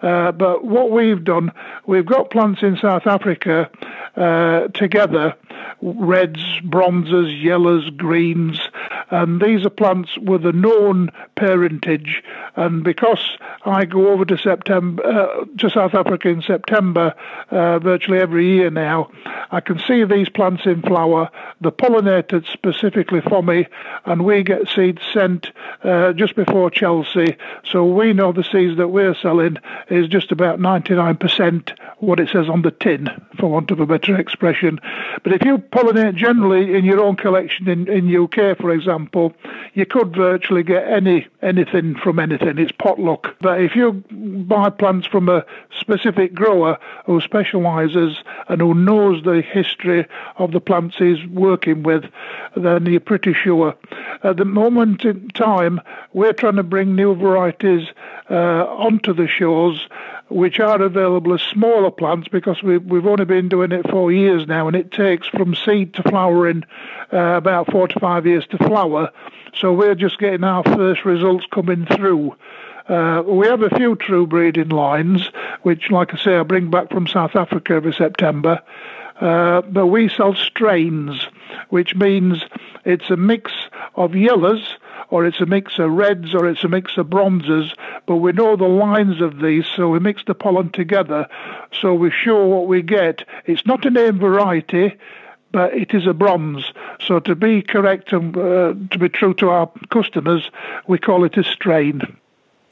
Uh, 0.00 0.32
but 0.32 0.64
what 0.64 0.90
we've 0.90 1.24
done, 1.24 1.52
we've 1.86 2.06
got 2.06 2.30
plants 2.30 2.62
in 2.62 2.76
South 2.76 3.06
Africa 3.06 3.70
uh, 4.16 4.68
together 4.68 5.36
reds, 5.82 6.44
bronzes, 6.62 7.34
yellows, 7.34 7.90
greens, 7.90 8.60
and 9.10 9.40
these 9.40 9.66
are 9.66 9.70
plants 9.70 10.16
with 10.18 10.46
a 10.46 10.52
known 10.62 11.10
parentage. 11.36 12.22
And 12.56 12.82
because 12.82 13.36
I 13.64 13.84
go 13.84 14.08
over 14.08 14.24
to 14.24 14.38
September 14.38 15.04
uh, 15.04 15.44
to 15.58 15.70
South 15.70 15.94
Africa 15.94 16.28
in 16.28 16.42
September 16.42 17.14
uh, 17.50 17.78
virtually 17.78 18.18
every 18.18 18.46
year 18.46 18.70
now, 18.70 19.10
I 19.50 19.60
can 19.60 19.78
see 19.78 20.04
these 20.04 20.28
plants 20.28 20.62
in 20.64 20.82
flower. 20.82 21.30
They're 21.60 21.70
pollinated 21.70 22.50
specifically 22.52 23.20
for 23.20 23.42
me, 23.42 23.66
and 24.04 24.24
we 24.24 24.42
get 24.42 24.68
seeds 24.68 25.02
sent 25.12 25.48
uh, 25.84 26.12
just 26.12 26.36
before 26.36 26.70
Chelsea. 26.70 27.36
So 27.64 27.84
we 27.84 28.12
know 28.12 28.32
the 28.32 28.44
seeds 28.44 28.76
that 28.78 28.88
we're 28.88 29.14
selling 29.14 29.58
is 29.90 30.08
just 30.08 30.32
about 30.32 30.58
99% 30.58 31.72
what 32.02 32.18
it 32.18 32.28
says 32.30 32.48
on 32.48 32.62
the 32.62 32.70
tin, 32.70 33.08
for 33.38 33.48
want 33.48 33.70
of 33.70 33.78
a 33.78 33.86
better 33.86 34.18
expression. 34.18 34.80
But 35.22 35.32
if 35.34 35.44
you 35.44 35.58
pollinate 35.58 36.16
generally 36.16 36.74
in 36.74 36.84
your 36.84 37.00
own 37.00 37.16
collection 37.16 37.68
in, 37.68 37.88
in 37.88 38.14
UK, 38.14 38.58
for 38.58 38.72
example, 38.72 39.32
you 39.74 39.86
could 39.86 40.14
virtually 40.14 40.51
get 40.60 40.86
any 40.86 41.26
anything 41.40 41.94
from 41.94 42.18
anything. 42.18 42.58
It's 42.58 42.72
potluck. 42.72 43.34
But 43.40 43.62
if 43.62 43.74
you 43.74 43.92
buy 44.12 44.70
plants 44.70 45.06
from 45.06 45.28
a 45.28 45.44
specific 45.80 46.34
grower 46.34 46.78
who 47.06 47.20
specialises 47.20 48.18
and 48.48 48.60
who 48.60 48.74
knows 48.74 49.22
the 49.22 49.40
history 49.40 50.06
of 50.36 50.52
the 50.52 50.60
plants 50.60 50.96
he's 50.98 51.24
working 51.26 51.82
with, 51.82 52.04
then 52.56 52.86
you're 52.86 53.00
pretty 53.00 53.32
sure. 53.32 53.74
At 54.22 54.36
the 54.36 54.44
moment 54.44 55.04
in 55.04 55.28
time, 55.30 55.80
we're 56.12 56.32
trying 56.32 56.56
to 56.56 56.62
bring 56.62 56.94
new 56.94 57.14
varieties 57.14 57.88
uh, 58.30 58.66
onto 58.66 59.14
the 59.14 59.28
shows 59.28 59.88
which 60.32 60.58
are 60.60 60.80
available 60.80 61.34
as 61.34 61.42
smaller 61.42 61.90
plants 61.90 62.28
because 62.28 62.62
we, 62.62 62.78
we've 62.78 63.06
only 63.06 63.24
been 63.24 63.48
doing 63.48 63.72
it 63.72 63.88
for 63.90 64.10
years 64.10 64.46
now, 64.46 64.66
and 64.66 64.76
it 64.76 64.90
takes 64.90 65.26
from 65.28 65.54
seed 65.54 65.94
to 65.94 66.02
flowering 66.02 66.64
uh, 67.12 67.18
about 67.18 67.70
four 67.70 67.88
to 67.88 68.00
five 68.00 68.26
years 68.26 68.46
to 68.48 68.58
flower. 68.58 69.10
So 69.54 69.72
we're 69.72 69.94
just 69.94 70.18
getting 70.18 70.44
our 70.44 70.62
first 70.64 71.04
results 71.04 71.46
coming 71.52 71.86
through. 71.86 72.36
Uh, 72.88 73.22
we 73.26 73.46
have 73.46 73.62
a 73.62 73.70
few 73.70 73.94
true 73.96 74.26
breeding 74.26 74.70
lines, 74.70 75.28
which, 75.62 75.90
like 75.90 76.14
I 76.14 76.18
say, 76.18 76.36
I 76.36 76.42
bring 76.42 76.70
back 76.70 76.90
from 76.90 77.06
South 77.06 77.36
Africa 77.36 77.74
every 77.74 77.92
September. 77.92 78.60
Uh, 79.20 79.62
but 79.62 79.86
we 79.86 80.08
sell 80.08 80.34
strains, 80.34 81.28
which 81.68 81.94
means 81.94 82.42
it's 82.84 83.08
a 83.10 83.16
mix 83.16 83.52
of 83.94 84.16
yellows 84.16 84.76
or 85.12 85.26
it's 85.26 85.40
a 85.42 85.46
mix 85.46 85.78
of 85.78 85.90
reds, 85.92 86.34
or 86.34 86.48
it's 86.48 86.64
a 86.64 86.68
mix 86.68 86.96
of 86.96 87.10
bronzes, 87.10 87.74
but 88.06 88.16
we 88.16 88.32
know 88.32 88.56
the 88.56 88.64
lines 88.64 89.20
of 89.20 89.40
these, 89.40 89.66
so 89.66 89.88
we 89.88 89.98
mix 89.98 90.24
the 90.24 90.34
pollen 90.34 90.70
together, 90.70 91.28
so 91.80 91.94
we 91.94 92.10
show 92.10 92.46
what 92.46 92.66
we 92.66 92.82
get. 92.82 93.24
It's 93.46 93.66
not 93.66 93.86
a 93.86 93.90
name 93.90 94.18
variety, 94.18 94.96
but 95.52 95.74
it 95.74 95.94
is 95.94 96.06
a 96.06 96.14
bronze. 96.14 96.72
So 97.06 97.20
to 97.20 97.34
be 97.34 97.62
correct 97.62 98.12
and 98.12 98.36
uh, 98.36 98.74
to 98.90 98.98
be 98.98 99.08
true 99.08 99.34
to 99.34 99.50
our 99.50 99.70
customers, 99.90 100.50
we 100.86 100.98
call 100.98 101.24
it 101.24 101.36
a 101.36 101.44
strain. 101.44 102.00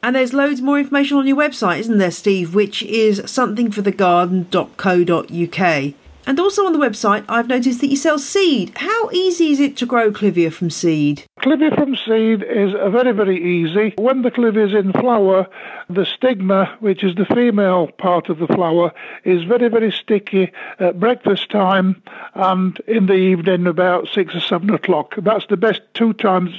And 0.02 0.16
there's 0.16 0.32
loads 0.32 0.62
more 0.62 0.78
information 0.78 1.18
on 1.18 1.26
your 1.26 1.36
website, 1.36 1.80
isn't 1.80 1.98
there, 1.98 2.10
Steve? 2.10 2.54
Which 2.54 2.82
is 2.82 3.20
somethingforthegarden.co.uk. 3.20 5.94
And 6.30 6.38
also 6.38 6.64
on 6.64 6.72
the 6.72 6.78
website, 6.78 7.24
I've 7.28 7.48
noticed 7.48 7.80
that 7.80 7.88
you 7.88 7.96
sell 7.96 8.16
seed. 8.16 8.70
How 8.76 9.10
easy 9.10 9.50
is 9.50 9.58
it 9.58 9.76
to 9.78 9.84
grow 9.84 10.12
clivia 10.12 10.52
from 10.52 10.70
seed? 10.70 11.24
Clivia 11.40 11.74
from 11.74 11.96
seed 11.96 12.44
is 12.44 12.70
very, 12.92 13.10
very 13.10 13.36
easy. 13.36 13.94
When 13.98 14.22
the 14.22 14.30
clivia 14.30 14.68
is 14.68 14.72
in 14.72 14.92
flower, 14.92 15.48
the 15.88 16.06
stigma, 16.06 16.76
which 16.78 17.02
is 17.02 17.16
the 17.16 17.26
female 17.26 17.88
part 17.88 18.28
of 18.28 18.38
the 18.38 18.46
flower, 18.46 18.92
is 19.24 19.42
very, 19.42 19.66
very 19.66 19.90
sticky 19.90 20.52
at 20.78 21.00
breakfast 21.00 21.50
time 21.50 22.00
and 22.34 22.78
in 22.86 23.06
the 23.06 23.14
evening 23.14 23.66
about 23.66 24.06
six 24.06 24.32
or 24.32 24.40
seven 24.40 24.70
o'clock. 24.70 25.16
That's 25.18 25.48
the 25.48 25.56
best 25.56 25.80
two 25.94 26.12
times 26.12 26.52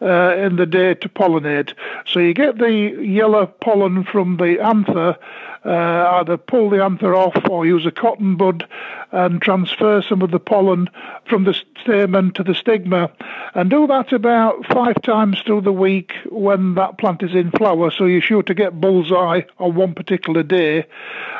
uh, 0.00 0.36
in 0.36 0.56
the 0.56 0.64
day 0.64 0.94
to 0.94 1.08
pollinate. 1.10 1.74
So 2.06 2.18
you 2.18 2.32
get 2.32 2.56
the 2.56 2.96
yellow 3.04 3.44
pollen 3.44 4.04
from 4.04 4.38
the 4.38 4.58
anther 4.58 5.18
uh, 5.64 6.18
either 6.20 6.36
pull 6.36 6.70
the 6.70 6.82
anther 6.82 7.14
off 7.14 7.36
or 7.48 7.64
use 7.64 7.86
a 7.86 7.90
cotton 7.90 8.36
bud 8.36 8.66
and 9.12 9.40
transfer 9.40 10.02
some 10.02 10.22
of 10.22 10.30
the 10.30 10.40
pollen 10.40 10.88
from 11.28 11.44
the 11.44 11.54
stamen 11.80 12.32
to 12.32 12.42
the 12.42 12.54
stigma. 12.54 13.10
And 13.54 13.70
do 13.70 13.86
that 13.86 14.12
about 14.12 14.66
five 14.66 15.00
times 15.02 15.40
through 15.44 15.60
the 15.62 15.72
week 15.72 16.12
when 16.30 16.74
that 16.74 16.98
plant 16.98 17.22
is 17.22 17.34
in 17.34 17.50
flower, 17.50 17.90
so 17.90 18.06
you're 18.06 18.20
sure 18.20 18.42
to 18.42 18.54
get 18.54 18.80
bullseye 18.80 19.42
on 19.58 19.74
one 19.74 19.94
particular 19.94 20.42
day. 20.42 20.86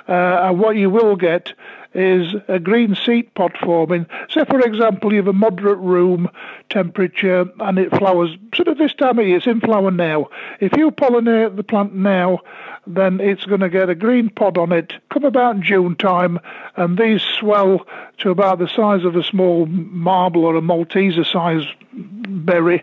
Uh, 0.09 0.49
and 0.49 0.59
what 0.59 0.77
you 0.77 0.91
will 0.91 1.17
get 1.17 1.53
is 1.94 2.35
a 2.48 2.59
green 2.59 2.94
seed 2.94 3.35
pod 3.35 3.57
forming. 3.62 4.07
Say, 4.31 4.44
for 4.44 4.61
example, 4.61 5.12
you 5.12 5.18
have 5.18 5.28
a 5.28 5.33
moderate 5.33 5.78
room 5.78 6.31
temperature 6.70 7.46
and 7.61 7.78
it 7.78 7.90
flowers 7.90 8.37
sort 8.55 8.68
of 8.68 8.78
this 8.78 8.94
time 8.94 9.18
of 9.18 9.26
year, 9.26 9.37
it's 9.37 9.46
in 9.46 9.61
flower 9.61 9.90
now. 9.90 10.28
If 10.61 10.76
you 10.76 10.90
pollinate 10.90 11.57
the 11.57 11.62
plant 11.62 11.94
now, 11.94 12.40
then 12.87 13.20
it's 13.20 13.44
going 13.44 13.61
to 13.61 13.68
get 13.68 13.90
a 13.90 13.94
green 13.94 14.31
pod 14.31 14.59
on 14.59 14.72
it 14.72 14.92
come 15.11 15.24
about 15.24 15.61
June 15.61 15.94
time, 15.94 16.40
and 16.76 16.98
these 16.98 17.22
swell 17.22 17.87
to 18.18 18.31
about 18.31 18.59
the 18.59 18.68
size 18.68 19.05
of 19.05 19.14
a 19.14 19.22
small 19.22 19.66
marble 19.66 20.44
or 20.44 20.57
a 20.57 20.61
Malteser 20.61 21.31
size 21.31 21.66
berry. 21.92 22.83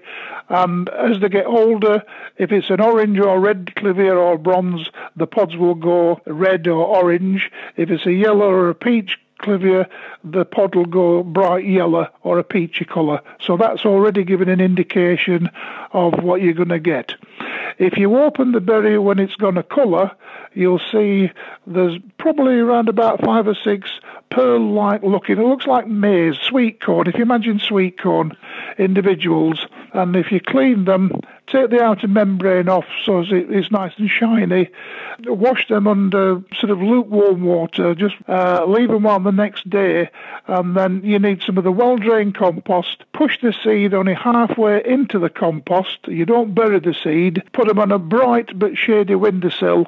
And 0.50 0.90
as 0.90 1.20
they 1.20 1.30
get 1.30 1.46
older, 1.46 2.04
if 2.38 2.52
it's 2.52 2.70
an 2.70 2.82
orange 2.82 3.20
or 3.20 3.40
red 3.40 3.68
clivia 3.76 4.18
or 4.18 4.38
bronze, 4.38 4.90
the 5.16 5.28
pods 5.28 5.56
will 5.56 5.76
go 5.76 6.22
red 6.26 6.68
or 6.68 6.86
orange. 6.86 7.52
If 7.78 7.92
it's 7.92 8.06
a 8.06 8.14
yellow 8.14 8.50
or 8.50 8.70
a 8.70 8.76
peach 8.76 8.99
clivia, 9.40 9.88
the 10.24 10.46
pod 10.46 10.76
will 10.76 10.86
go 10.86 11.24
bright 11.24 11.66
yellow 11.66 12.08
or 12.24 12.40
a 12.40 12.44
peachy 12.44 12.86
colour. 12.86 13.22
So 13.42 13.58
that's 13.58 13.86
already 13.86 14.24
giving 14.24 14.50
an 14.50 14.62
indication 14.62 15.50
of 15.94 16.22
what 16.22 16.42
you're 16.42 16.54
going 16.54 16.70
to 16.70 16.80
get. 16.80 17.14
If 17.78 17.98
you 17.98 18.18
open 18.18 18.52
the 18.52 18.60
berry 18.60 19.00
when 19.00 19.20
it's 19.20 19.36
going 19.36 19.56
to 19.56 19.64
colour, 19.64 20.12
you'll 20.54 20.82
see 20.92 21.32
there's 21.66 21.98
probably 22.18 22.56
around 22.56 22.90
about 22.90 23.24
five 23.24 23.48
or 23.48 23.56
six 23.56 23.90
pearl-like 24.30 25.04
looking. 25.04 25.38
It 25.38 25.46
looks 25.46 25.68
like 25.68 25.88
maize, 25.88 26.38
sweet 26.38 26.82
corn. 26.82 27.08
If 27.08 27.16
you 27.16 27.24
imagine 27.24 27.60
sweet 27.60 28.00
corn 28.00 28.38
individuals, 28.78 29.66
and 29.94 30.16
if 30.16 30.32
you 30.32 30.40
clean 30.40 30.86
them, 30.86 31.12
take 31.48 31.70
the 31.70 31.82
outer 31.82 32.08
membrane 32.08 32.70
off 32.70 32.86
so 33.06 33.24
it's 33.28 33.72
nice 33.72 33.94
and 33.98 34.10
shiny. 34.10 34.70
Wash 35.26 35.68
them 35.68 35.88
under 35.88 36.42
sort 36.60 36.70
of 36.70 36.80
lukewarm 36.82 37.44
water. 37.44 37.96
Just 37.96 38.16
uh, 38.28 38.66
leave 38.68 38.90
them 38.90 39.08
on 39.08 39.24
the 39.24 39.32
next 39.32 39.70
day, 39.70 40.10
and 40.48 40.78
then 40.78 41.02
you 41.04 41.20
need 41.20 41.42
some 41.42 41.58
of 41.58 41.64
the 41.64 41.72
well-drained 41.72 42.36
compost. 42.36 43.04
Push 43.14 43.42
the 43.42 43.54
seed 43.64 43.94
only 43.94 44.14
halfway 44.14 44.84
into 44.86 45.20
the 45.20 45.30
compost. 45.30 46.08
You 46.08 46.26
don't 46.26 46.54
bury 46.54 46.80
the 46.80 46.94
seed. 46.94 47.44
Put 47.52 47.68
them 47.68 47.80
on 47.80 47.92
a 47.92 48.00
bright 48.00 48.58
but 48.58 48.78
shady 48.78 49.16
windowsill 49.16 49.88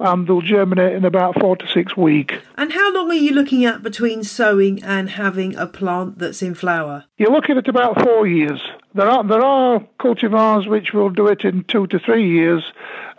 and 0.00 0.26
they'll 0.26 0.40
germinate 0.40 0.94
in 0.94 1.04
about 1.04 1.38
four 1.38 1.56
to 1.56 1.66
six 1.68 1.96
weeks. 1.96 2.34
And 2.56 2.72
how 2.72 2.92
long 2.94 3.10
are 3.10 3.14
you 3.14 3.32
looking 3.32 3.64
at 3.64 3.82
between 3.82 4.24
sowing 4.24 4.82
and 4.82 5.10
having 5.10 5.54
a 5.56 5.66
plant 5.66 6.18
that's 6.18 6.42
in 6.42 6.54
flower? 6.54 7.04
You're 7.18 7.32
looking 7.32 7.58
at 7.58 7.68
about 7.68 8.02
four 8.02 8.26
years. 8.26 8.60
There 8.92 9.08
are 9.08 9.22
there 9.22 9.42
are 9.42 9.78
cultivars 10.00 10.66
which 10.66 10.92
will 10.92 11.10
do 11.10 11.28
it 11.28 11.44
in 11.44 11.62
two 11.62 11.86
to 11.88 12.00
three 12.00 12.28
years, 12.28 12.64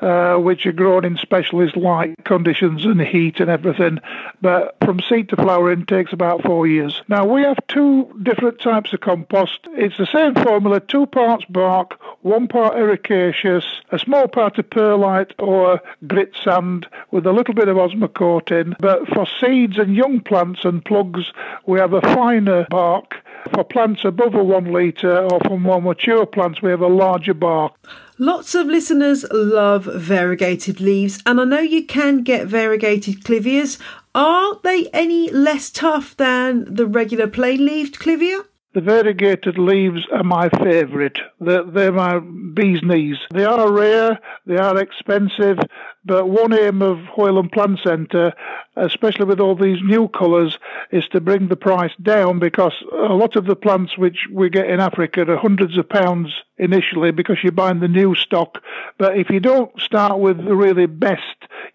uh, 0.01 0.35
which 0.35 0.65
are 0.65 0.73
grown 0.73 1.05
in 1.05 1.15
specialist 1.15 1.77
light 1.77 2.15
conditions 2.25 2.83
and 2.83 2.99
heat 2.99 3.39
and 3.39 3.49
everything. 3.49 3.99
But 4.41 4.75
from 4.83 4.99
seed 4.99 5.29
to 5.29 5.37
flowering 5.37 5.85
takes 5.85 6.11
about 6.11 6.43
four 6.43 6.67
years. 6.67 7.01
Now 7.07 7.25
we 7.25 7.43
have 7.43 7.57
two 7.69 8.13
different 8.21 8.59
types 8.59 8.91
of 8.91 8.99
compost. 8.99 9.59
It's 9.69 9.97
the 9.97 10.07
same 10.07 10.35
formula: 10.35 10.81
two 10.81 11.05
parts 11.05 11.45
bark, 11.45 11.97
one 12.21 12.49
part 12.49 12.75
ericaceous, 12.75 13.63
a 13.91 13.99
small 13.99 14.27
part 14.27 14.57
of 14.57 14.69
perlite 14.69 15.31
or 15.39 15.79
grit 16.05 16.33
sand 16.43 16.85
with 17.11 17.25
a 17.25 17.31
little 17.31 17.53
bit 17.53 17.69
of 17.69 17.77
osmocote 17.77 18.75
But 18.79 19.07
for 19.07 19.25
seeds 19.39 19.77
and 19.77 19.95
young 19.95 20.19
plants 20.19 20.65
and 20.65 20.83
plugs, 20.83 21.31
we 21.65 21.79
have 21.79 21.93
a 21.93 22.01
finer 22.01 22.67
bark 22.69 23.15
for 23.53 23.63
plants 23.63 24.05
above 24.05 24.35
a 24.35 24.43
one 24.43 24.71
litre 24.71 25.17
or 25.17 25.39
for 25.39 25.60
more 25.61 25.81
mature 25.81 26.25
plants, 26.25 26.61
we 26.61 26.69
have 26.69 26.81
a 26.81 26.87
larger 26.87 27.33
bark. 27.33 27.73
Lots 28.17 28.53
of 28.53 28.67
listeners 28.67 29.25
love 29.31 29.85
variegated 29.85 30.79
leaves, 30.79 31.21
and 31.25 31.39
I 31.41 31.45
know 31.45 31.59
you 31.59 31.85
can 31.85 32.23
get 32.23 32.47
variegated 32.47 33.23
clivias. 33.23 33.79
Are 34.13 34.59
they 34.63 34.87
any 34.93 35.31
less 35.31 35.69
tough 35.69 36.17
than 36.17 36.75
the 36.75 36.85
regular 36.85 37.27
plain 37.27 37.65
leaved 37.65 37.99
clivia? 37.99 38.45
The 38.73 38.81
variegated 38.81 39.57
leaves 39.57 40.01
are 40.13 40.23
my 40.23 40.47
favourite. 40.63 41.17
They're, 41.41 41.63
they're, 41.63 41.91
my 41.91 42.19
bee's 42.19 42.79
knees. 42.83 43.17
They 43.33 43.43
are 43.43 43.71
rare, 43.71 44.17
they 44.45 44.55
are 44.55 44.77
expensive, 44.77 45.57
But 46.03 46.27
one 46.27 46.53
aim 46.53 46.81
of 46.81 46.97
Hoyland 47.05 47.51
Plant 47.51 47.79
Centre, 47.83 48.33
especially 48.75 49.25
with 49.25 49.39
all 49.39 49.55
these 49.55 49.81
new 49.83 50.07
colours, 50.07 50.57
is 50.91 51.07
to 51.09 51.21
bring 51.21 51.47
the 51.47 51.55
price 51.55 51.91
down 52.01 52.39
because 52.39 52.73
a 52.91 53.13
lot 53.13 53.35
of 53.35 53.45
the 53.45 53.55
plants 53.55 53.97
which 53.97 54.27
we 54.31 54.49
get 54.49 54.69
in 54.69 54.79
Africa 54.79 55.21
are 55.29 55.37
hundreds 55.37 55.77
of 55.77 55.87
pounds 55.87 56.33
initially 56.57 57.11
because 57.11 57.37
you're 57.43 57.51
buying 57.51 57.79
the 57.79 57.87
new 57.87 58.15
stock. 58.15 58.63
But 58.97 59.17
if 59.17 59.29
you 59.29 59.39
don't 59.39 59.71
start 59.79 60.19
with 60.19 60.37
the 60.37 60.55
really 60.55 60.85
best, 60.85 61.21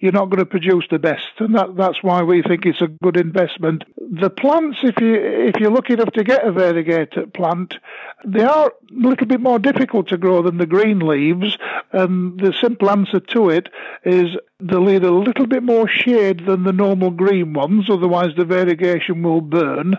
you're 0.00 0.12
not 0.12 0.30
going 0.30 0.38
to 0.38 0.46
produce 0.46 0.84
the 0.90 0.98
best, 0.98 1.26
and 1.38 1.54
that, 1.54 1.76
that's 1.76 2.02
why 2.02 2.22
we 2.22 2.42
think 2.42 2.66
it's 2.66 2.82
a 2.82 2.88
good 2.88 3.16
investment. 3.16 3.84
The 3.98 4.30
plants, 4.30 4.78
if 4.82 5.00
you 5.00 5.14
if 5.14 5.56
you're 5.58 5.70
lucky 5.70 5.94
enough 5.94 6.12
to 6.12 6.24
get 6.24 6.46
a 6.46 6.52
variegated 6.52 7.32
plant, 7.32 7.74
they 8.24 8.44
are 8.44 8.68
a 8.68 8.72
little 8.90 9.26
bit 9.26 9.40
more 9.40 9.58
difficult 9.58 10.08
to 10.08 10.18
grow 10.18 10.42
than 10.42 10.58
the 10.58 10.66
green 10.66 11.00
leaves, 11.00 11.56
and 11.92 12.38
the 12.38 12.52
simple 12.60 12.90
answer 12.90 13.20
to 13.20 13.50
it 13.50 13.68
is 14.04 14.15
they'll 14.60 14.84
need 14.84 15.04
a 15.04 15.10
little 15.10 15.46
bit 15.46 15.62
more 15.62 15.88
shade 15.88 16.46
than 16.46 16.64
the 16.64 16.72
normal 16.72 17.10
green 17.10 17.52
ones, 17.52 17.90
otherwise 17.90 18.34
the 18.36 18.44
variegation 18.44 19.22
will 19.22 19.40
burn. 19.40 19.96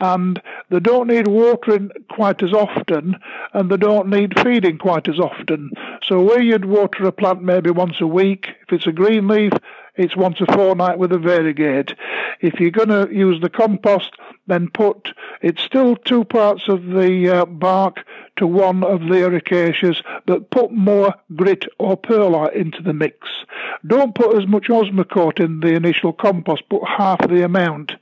And 0.00 0.40
they 0.70 0.80
don't 0.80 1.08
need 1.08 1.28
watering 1.28 1.90
quite 2.10 2.42
as 2.42 2.52
often, 2.52 3.16
and 3.52 3.70
they 3.70 3.76
don't 3.76 4.08
need 4.08 4.38
feeding 4.40 4.78
quite 4.78 5.08
as 5.08 5.20
often. 5.20 5.70
So 6.02 6.20
where 6.20 6.42
you'd 6.42 6.64
water 6.64 7.06
a 7.06 7.12
plant 7.12 7.42
maybe 7.42 7.70
once 7.70 8.00
a 8.00 8.06
week, 8.06 8.48
if 8.62 8.72
it's 8.72 8.86
a 8.86 8.92
green 8.92 9.28
leaf, 9.28 9.52
it's 9.96 10.16
once 10.16 10.40
a 10.40 10.52
fortnight 10.52 10.98
with 10.98 11.12
a 11.12 11.18
variegate. 11.18 11.92
If 12.40 12.58
you're 12.58 12.70
going 12.70 12.88
to 12.88 13.08
use 13.14 13.40
the 13.40 13.48
compost, 13.48 14.16
then 14.46 14.68
put 14.68 15.08
it's 15.42 15.62
still 15.62 15.96
two 15.96 16.24
parts 16.24 16.62
of 16.68 16.84
the 16.86 17.40
uh, 17.40 17.44
bark 17.44 18.04
to 18.36 18.46
one 18.46 18.82
of 18.82 19.00
the 19.00 19.22
ericaceous, 19.22 20.02
but 20.26 20.50
put 20.50 20.72
more 20.72 21.14
grit 21.36 21.64
or 21.78 21.96
perlite 21.96 22.54
into 22.54 22.82
the 22.82 22.92
mix. 22.92 23.28
Don't 23.86 24.14
put 24.14 24.36
as 24.36 24.46
much 24.46 24.66
osmocote 24.68 25.40
in 25.40 25.60
the 25.60 25.74
initial 25.74 26.12
compost, 26.12 26.68
put 26.68 26.82
half 26.86 27.20
the 27.28 27.44
amount 27.44 27.92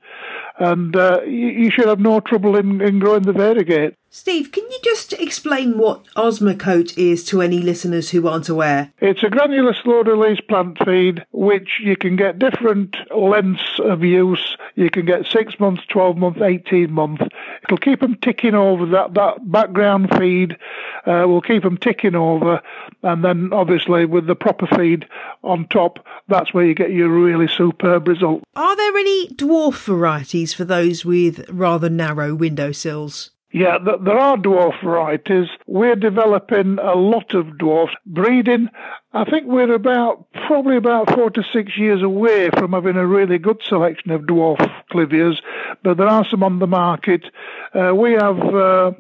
and 0.58 0.94
uh, 0.96 1.20
you, 1.24 1.48
you, 1.48 1.70
should 1.70 1.88
have 1.88 1.98
no 1.98 2.20
trouble 2.20 2.56
in, 2.56 2.80
in 2.80 2.98
growing 2.98 3.22
the 3.22 3.32
variegate. 3.32 3.96
Steve, 4.14 4.52
can 4.52 4.64
you 4.64 4.78
just 4.84 5.14
explain 5.14 5.78
what 5.78 6.04
Osmocote 6.16 6.98
is 6.98 7.24
to 7.24 7.40
any 7.40 7.60
listeners 7.60 8.10
who 8.10 8.28
aren't 8.28 8.50
aware? 8.50 8.92
It's 9.00 9.22
a 9.22 9.30
granular 9.30 9.72
slow 9.72 10.02
release 10.02 10.38
plant 10.38 10.76
feed 10.84 11.24
which 11.32 11.80
you 11.82 11.96
can 11.96 12.16
get 12.16 12.38
different 12.38 12.94
lengths 13.10 13.80
of 13.82 14.04
use. 14.04 14.58
You 14.74 14.90
can 14.90 15.06
get 15.06 15.24
six 15.24 15.58
months, 15.58 15.84
12 15.88 16.18
months, 16.18 16.42
18 16.42 16.92
months. 16.92 17.24
It'll 17.62 17.78
keep 17.78 18.00
them 18.00 18.16
ticking 18.16 18.54
over. 18.54 18.84
That, 18.84 19.14
that 19.14 19.50
background 19.50 20.10
feed 20.18 20.58
uh, 21.06 21.24
will 21.26 21.40
keep 21.40 21.62
them 21.62 21.78
ticking 21.78 22.14
over. 22.14 22.60
And 23.02 23.24
then, 23.24 23.50
obviously, 23.54 24.04
with 24.04 24.26
the 24.26 24.36
proper 24.36 24.66
feed 24.76 25.06
on 25.42 25.68
top, 25.68 26.04
that's 26.28 26.52
where 26.52 26.66
you 26.66 26.74
get 26.74 26.92
your 26.92 27.08
really 27.08 27.48
superb 27.48 28.06
result. 28.08 28.42
Are 28.54 28.76
there 28.76 28.98
any 28.98 29.28
dwarf 29.28 29.86
varieties 29.86 30.52
for 30.52 30.66
those 30.66 31.02
with 31.02 31.48
rather 31.48 31.88
narrow 31.88 32.34
windowsills? 32.34 33.30
Yeah, 33.54 33.76
there 33.78 34.18
are 34.18 34.38
dwarf 34.38 34.82
varieties. 34.82 35.48
We're 35.66 35.94
developing 35.94 36.78
a 36.78 36.94
lot 36.94 37.34
of 37.34 37.58
dwarfs. 37.58 37.92
Breeding, 38.06 38.70
I 39.12 39.24
think 39.24 39.46
we're 39.46 39.74
about, 39.74 40.26
probably 40.46 40.78
about 40.78 41.12
four 41.12 41.28
to 41.28 41.42
six 41.52 41.76
years 41.76 42.02
away 42.02 42.48
from 42.48 42.72
having 42.72 42.96
a 42.96 43.06
really 43.06 43.36
good 43.36 43.60
selection 43.68 44.10
of 44.10 44.22
dwarf 44.22 44.58
clivias, 44.90 45.36
but 45.82 45.98
there 45.98 46.08
are 46.08 46.24
some 46.30 46.42
on 46.42 46.60
the 46.60 46.66
market. 46.66 47.26
Uh, 47.74 47.94
we 47.94 48.12
have 48.12 48.38
uh, 48.38 48.92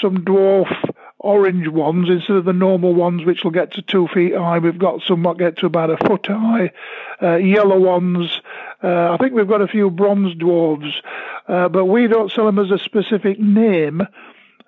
some 0.00 0.18
dwarf 0.18 0.72
orange 1.20 1.68
ones 1.68 2.08
instead 2.08 2.36
of 2.36 2.44
the 2.44 2.52
normal 2.52 2.94
ones 2.94 3.24
which 3.24 3.42
will 3.42 3.50
get 3.50 3.72
to 3.72 3.82
two 3.82 4.06
feet 4.08 4.34
high. 4.34 4.58
We've 4.58 4.78
got 4.78 5.02
some 5.02 5.22
that 5.24 5.38
get 5.38 5.58
to 5.58 5.66
about 5.66 5.90
a 5.90 5.96
foot 5.96 6.26
high. 6.26 6.72
Uh, 7.20 7.36
yellow 7.36 7.78
ones. 7.78 8.40
Uh, 8.82 9.12
I 9.12 9.16
think 9.16 9.32
we've 9.32 9.48
got 9.48 9.60
a 9.60 9.68
few 9.68 9.90
bronze 9.90 10.34
dwarves, 10.34 10.92
uh, 11.48 11.68
but 11.68 11.86
we 11.86 12.06
don't 12.06 12.30
sell 12.30 12.46
them 12.46 12.58
as 12.58 12.70
a 12.70 12.78
specific 12.78 13.40
name. 13.40 14.02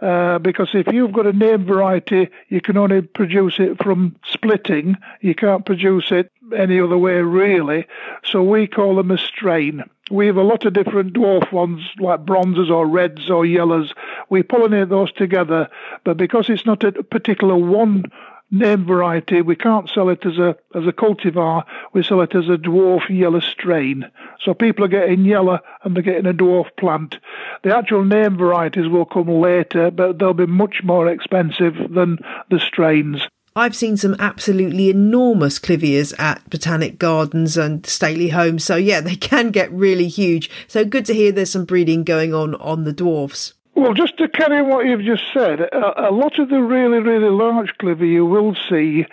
Uh, 0.00 0.38
because 0.38 0.70
if 0.72 0.86
you've 0.92 1.12
got 1.12 1.26
a 1.26 1.32
name 1.32 1.66
variety, 1.66 2.30
you 2.48 2.60
can 2.60 2.78
only 2.78 3.02
produce 3.02 3.56
it 3.58 3.76
from 3.82 4.16
splitting. 4.24 4.96
You 5.20 5.34
can't 5.34 5.66
produce 5.66 6.10
it 6.10 6.32
any 6.56 6.80
other 6.80 6.96
way, 6.96 7.20
really. 7.20 7.86
So 8.24 8.42
we 8.42 8.66
call 8.66 8.96
them 8.96 9.10
a 9.10 9.18
strain. 9.18 9.84
We 10.10 10.26
have 10.26 10.38
a 10.38 10.42
lot 10.42 10.64
of 10.64 10.72
different 10.72 11.12
dwarf 11.12 11.52
ones, 11.52 11.82
like 11.98 12.24
bronzes 12.24 12.70
or 12.70 12.86
reds 12.86 13.30
or 13.30 13.46
yellows. 13.46 13.92
We 14.28 14.42
pollinate 14.42 14.88
those 14.88 15.12
together, 15.12 15.68
but 16.04 16.16
because 16.16 16.48
it's 16.48 16.66
not 16.66 16.84
a 16.84 16.92
particular 16.92 17.56
one 17.56 18.04
name 18.50 18.84
variety, 18.84 19.42
we 19.42 19.56
can't 19.56 19.88
sell 19.88 20.08
it 20.08 20.24
as 20.26 20.38
a 20.38 20.56
as 20.74 20.86
a 20.86 20.92
cultivar. 20.92 21.64
We 21.92 22.02
sell 22.02 22.20
it 22.20 22.34
as 22.34 22.48
a 22.48 22.56
dwarf 22.56 23.08
yellow 23.08 23.40
strain. 23.40 24.10
So 24.44 24.54
people 24.54 24.84
are 24.84 24.88
getting 24.88 25.24
yellow 25.24 25.60
and 25.84 25.94
they're 25.94 26.02
getting 26.02 26.26
a 26.26 26.34
dwarf 26.34 26.66
plant. 26.76 27.16
The 27.62 27.76
actual 27.76 28.04
name 28.04 28.36
varieties 28.36 28.88
will 28.88 29.04
come 29.04 29.28
later, 29.28 29.90
but 29.90 30.18
they'll 30.18 30.34
be 30.34 30.46
much 30.46 30.82
more 30.82 31.08
expensive 31.08 31.74
than 31.90 32.18
the 32.50 32.58
strains. 32.58 33.22
I've 33.56 33.74
seen 33.74 33.96
some 33.96 34.14
absolutely 34.20 34.90
enormous 34.90 35.58
clivias 35.58 36.18
at 36.20 36.48
Botanic 36.48 36.98
Gardens 36.98 37.56
and 37.56 37.84
Stately 37.84 38.28
Homes. 38.28 38.64
So, 38.64 38.76
yeah, 38.76 39.00
they 39.00 39.16
can 39.30 39.50
get 39.50 39.72
really 39.72 40.06
huge. 40.06 40.48
So, 40.68 40.84
good 40.84 41.04
to 41.06 41.14
hear 41.14 41.32
there's 41.32 41.50
some 41.50 41.64
breeding 41.64 42.04
going 42.04 42.32
on 42.32 42.54
on 42.54 42.84
the 42.84 42.92
dwarfs. 42.92 43.54
Well, 43.74 43.94
just 43.94 44.18
to 44.18 44.28
carry 44.28 44.58
on 44.58 44.68
what 44.68 44.86
you've 44.86 45.02
just 45.04 45.24
said, 45.32 45.60
a, 45.60 46.10
a 46.10 46.12
lot 46.12 46.38
of 46.38 46.48
the 46.48 46.60
really, 46.60 46.98
really 46.98 47.30
large 47.30 47.76
clivia 47.78 48.08
you 48.08 48.26
will 48.26 48.54
see 48.68 49.06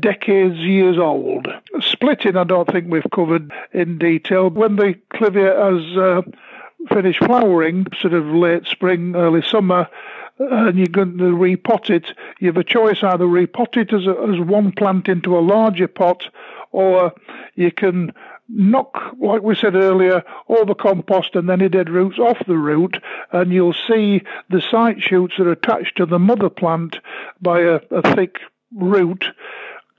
decades, 0.00 0.56
years 0.56 0.98
old. 0.98 1.48
Splitting, 1.80 2.36
I 2.36 2.44
don't 2.44 2.68
think 2.68 2.90
we've 2.90 3.10
covered 3.14 3.52
in 3.72 3.98
detail. 3.98 4.50
When 4.50 4.76
the 4.76 4.98
clivia 5.14 5.54
has 5.56 5.96
uh, 5.96 6.22
finished 6.92 7.24
flowering, 7.24 7.86
sort 8.00 8.12
of 8.14 8.26
late 8.26 8.66
spring, 8.66 9.14
early 9.14 9.42
summer, 9.42 9.88
and 10.38 10.76
you're 10.76 10.88
going 10.88 11.18
to 11.18 11.24
repot 11.24 11.88
it, 11.88 12.06
you 12.40 12.48
have 12.48 12.56
a 12.56 12.64
choice 12.64 13.02
either 13.02 13.24
repot 13.24 13.76
it 13.76 13.92
as, 13.92 14.06
a, 14.06 14.32
as 14.32 14.40
one 14.40 14.72
plant 14.72 15.08
into 15.08 15.38
a 15.38 15.40
larger 15.40 15.88
pot, 15.88 16.24
or 16.72 17.12
you 17.54 17.70
can 17.70 18.12
knock, 18.48 19.14
like 19.18 19.42
we 19.42 19.54
said 19.54 19.74
earlier, 19.74 20.22
all 20.46 20.64
the 20.66 20.74
compost 20.74 21.34
and 21.34 21.48
any 21.50 21.68
dead 21.68 21.88
roots 21.88 22.18
off 22.18 22.38
the 22.46 22.56
root, 22.56 22.96
and 23.32 23.52
you'll 23.52 23.74
see 23.88 24.22
the 24.50 24.60
side 24.60 25.02
shoots 25.02 25.38
are 25.38 25.50
attached 25.50 25.96
to 25.96 26.06
the 26.06 26.18
mother 26.18 26.50
plant 26.50 26.96
by 27.40 27.60
a, 27.60 27.80
a 27.90 28.14
thick 28.14 28.38
root. 28.74 29.24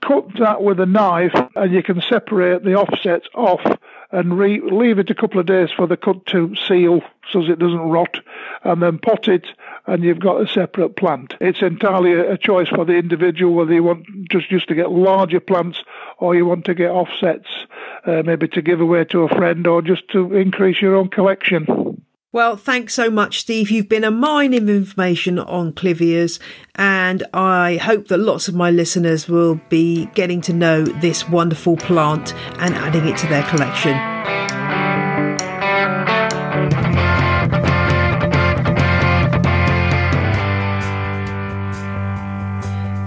Cut 0.02 0.28
that 0.38 0.62
with 0.62 0.80
a 0.80 0.86
knife, 0.86 1.34
and 1.56 1.72
you 1.72 1.82
can 1.82 2.02
separate 2.02 2.62
the 2.62 2.74
offsets 2.74 3.26
off 3.34 3.62
and 4.14 4.38
re- 4.38 4.60
leave 4.60 4.98
it 4.98 5.10
a 5.10 5.14
couple 5.14 5.40
of 5.40 5.46
days 5.46 5.70
for 5.76 5.86
the 5.86 5.96
cut 5.96 6.24
to 6.26 6.54
seal 6.68 7.02
so 7.32 7.40
it 7.40 7.58
doesn't 7.58 7.90
rot, 7.90 8.18
and 8.62 8.82
then 8.82 8.98
pot 8.98 9.28
it, 9.28 9.46
and 9.86 10.04
you've 10.04 10.20
got 10.20 10.40
a 10.40 10.46
separate 10.46 10.96
plant. 10.96 11.34
It's 11.40 11.62
entirely 11.62 12.12
a 12.12 12.38
choice 12.38 12.68
for 12.68 12.84
the 12.84 12.94
individual 12.94 13.54
whether 13.54 13.72
you 13.72 13.82
want 13.82 14.06
just 14.30 14.48
just 14.48 14.68
to 14.68 14.74
get 14.74 14.90
larger 14.90 15.40
plants 15.40 15.82
or 16.18 16.36
you 16.36 16.46
want 16.46 16.66
to 16.66 16.74
get 16.74 16.90
offsets, 16.90 17.48
uh, 18.06 18.22
maybe 18.24 18.46
to 18.48 18.62
give 18.62 18.80
away 18.80 19.04
to 19.06 19.22
a 19.22 19.28
friend 19.28 19.66
or 19.66 19.82
just 19.82 20.08
to 20.12 20.34
increase 20.34 20.80
your 20.80 20.94
own 20.94 21.08
collection. 21.08 21.93
Well, 22.34 22.56
thanks 22.56 22.94
so 22.94 23.10
much, 23.10 23.38
Steve. 23.38 23.70
You've 23.70 23.88
been 23.88 24.02
a 24.02 24.10
mine 24.10 24.54
of 24.54 24.68
information 24.68 25.38
on 25.38 25.72
clivias, 25.72 26.40
and 26.74 27.22
I 27.32 27.76
hope 27.76 28.08
that 28.08 28.18
lots 28.18 28.48
of 28.48 28.56
my 28.56 28.72
listeners 28.72 29.28
will 29.28 29.60
be 29.68 30.06
getting 30.16 30.40
to 30.40 30.52
know 30.52 30.82
this 30.82 31.28
wonderful 31.28 31.76
plant 31.76 32.34
and 32.58 32.74
adding 32.74 33.06
it 33.06 33.16
to 33.18 33.28
their 33.28 33.44
collection. 33.44 34.33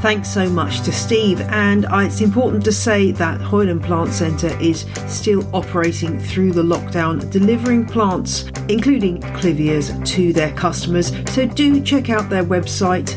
Thanks 0.02 0.30
so 0.32 0.48
much 0.48 0.82
to 0.82 0.92
Steve. 0.92 1.42
And 1.42 1.86
it's 1.92 2.22
important 2.22 2.64
to 2.66 2.72
say 2.72 3.12
that 3.14 3.42
Hoyland 3.42 3.84
Plant 3.84 4.14
Centre 4.14 4.56
is 4.62 4.86
still 5.08 5.44
operating 5.56 6.20
through 6.20 6.52
the 6.52 6.62
lockdown, 6.62 7.30
delivering 7.32 7.86
plants, 7.86 8.44
including 8.70 9.22
clivias, 9.22 10.06
to 10.08 10.32
their 10.34 10.54
customers. 10.54 11.12
So 11.34 11.48
do 11.48 11.82
check 11.82 12.12
out 12.12 12.30
their 12.30 12.44
website. 12.44 13.16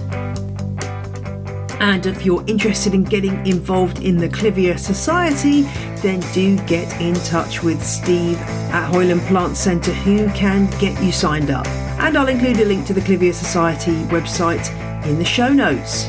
And 1.81 2.07
if 2.07 2.25
you're 2.25 2.45
interested 2.47 2.95
in 2.95 3.05
getting 3.05 3.47
involved 3.47 4.03
in 4.03 4.17
the 4.17 4.29
Clivia 4.29 4.79
Society, 4.79 5.63
then 6.03 6.21
do 6.33 6.57
get 6.67 7.01
in 7.01 7.15
touch 7.15 7.63
with 7.63 7.83
Steve 7.85 8.39
at 8.73 8.91
Hoyland 8.91 9.21
Plant 9.23 9.57
Centre 9.57 9.93
who 9.93 10.29
can 10.31 10.69
get 10.79 11.01
you 11.03 11.13
signed 11.13 11.51
up. 11.51 11.67
And 12.01 12.17
I'll 12.17 12.29
include 12.29 12.59
a 12.61 12.65
link 12.65 12.87
to 12.87 12.95
the 12.95 13.03
Clivia 13.03 13.35
Society 13.35 13.93
website 14.05 14.67
in 15.07 15.19
the 15.19 15.25
show 15.25 15.53
notes. 15.53 16.09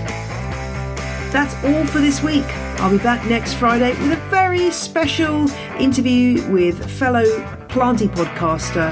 That's 1.31 1.55
all 1.63 1.85
for 1.85 1.99
this 1.99 2.21
week. 2.21 2.43
I'll 2.81 2.91
be 2.91 2.97
back 2.97 3.25
next 3.29 3.53
Friday 3.53 3.91
with 4.01 4.11
a 4.11 4.21
very 4.29 4.69
special 4.69 5.49
interview 5.79 6.45
with 6.51 6.91
fellow 6.91 7.23
planty 7.69 8.09
podcaster 8.09 8.91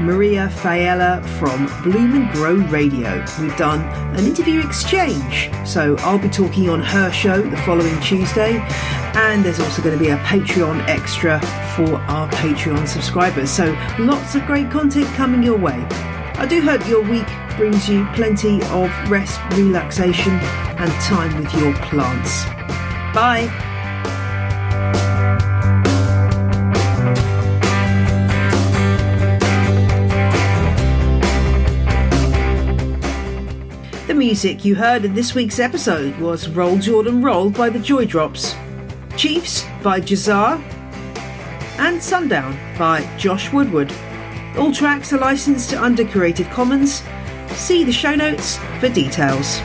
Maria 0.00 0.48
Failla 0.48 1.20
from 1.40 1.66
Bloom 1.82 2.14
and 2.14 2.32
Grow 2.32 2.54
Radio. 2.68 3.24
We've 3.40 3.56
done 3.56 3.80
an 4.16 4.24
interview 4.24 4.60
exchange, 4.60 5.50
so 5.66 5.96
I'll 5.98 6.16
be 6.16 6.28
talking 6.28 6.70
on 6.70 6.80
her 6.80 7.10
show 7.10 7.42
the 7.42 7.56
following 7.58 8.00
Tuesday, 8.00 8.58
and 9.16 9.44
there's 9.44 9.58
also 9.58 9.82
going 9.82 9.98
to 9.98 10.02
be 10.02 10.10
a 10.10 10.18
Patreon 10.18 10.86
extra 10.88 11.40
for 11.74 11.96
our 12.02 12.30
Patreon 12.30 12.86
subscribers. 12.86 13.50
So 13.50 13.76
lots 13.98 14.36
of 14.36 14.46
great 14.46 14.70
content 14.70 15.08
coming 15.16 15.42
your 15.42 15.58
way. 15.58 15.84
I 16.36 16.46
do 16.48 16.62
hope 16.62 16.86
your 16.86 17.02
week 17.02 17.26
brings 17.56 17.88
you 17.88 18.06
plenty 18.14 18.62
of 18.66 19.10
rest, 19.10 19.40
relaxation, 19.54 20.38
and 20.80 20.90
time 21.02 21.36
with 21.38 21.52
your 21.54 21.74
plants. 21.74 22.46
Bye. 23.14 23.50
The 34.06 34.14
music 34.14 34.64
you 34.64 34.74
heard 34.74 35.04
in 35.04 35.12
this 35.12 35.34
week's 35.34 35.58
episode 35.58 36.16
was 36.18 36.48
Roll 36.48 36.78
Jordan 36.78 37.20
Roll 37.22 37.50
by 37.50 37.68
the 37.68 37.78
Joy 37.78 38.06
Drops, 38.06 38.56
Chiefs 39.18 39.66
by 39.82 40.00
Jazar, 40.00 40.58
and 41.78 42.02
Sundown 42.02 42.58
by 42.78 43.02
Josh 43.18 43.52
Woodward. 43.52 43.92
All 44.56 44.72
tracks 44.72 45.12
are 45.12 45.18
licensed 45.18 45.68
to 45.70 45.82
under 45.82 46.06
Creative 46.06 46.48
Commons. 46.48 47.02
See 47.48 47.84
the 47.84 47.92
show 47.92 48.14
notes 48.14 48.56
for 48.78 48.88
details. 48.88 49.60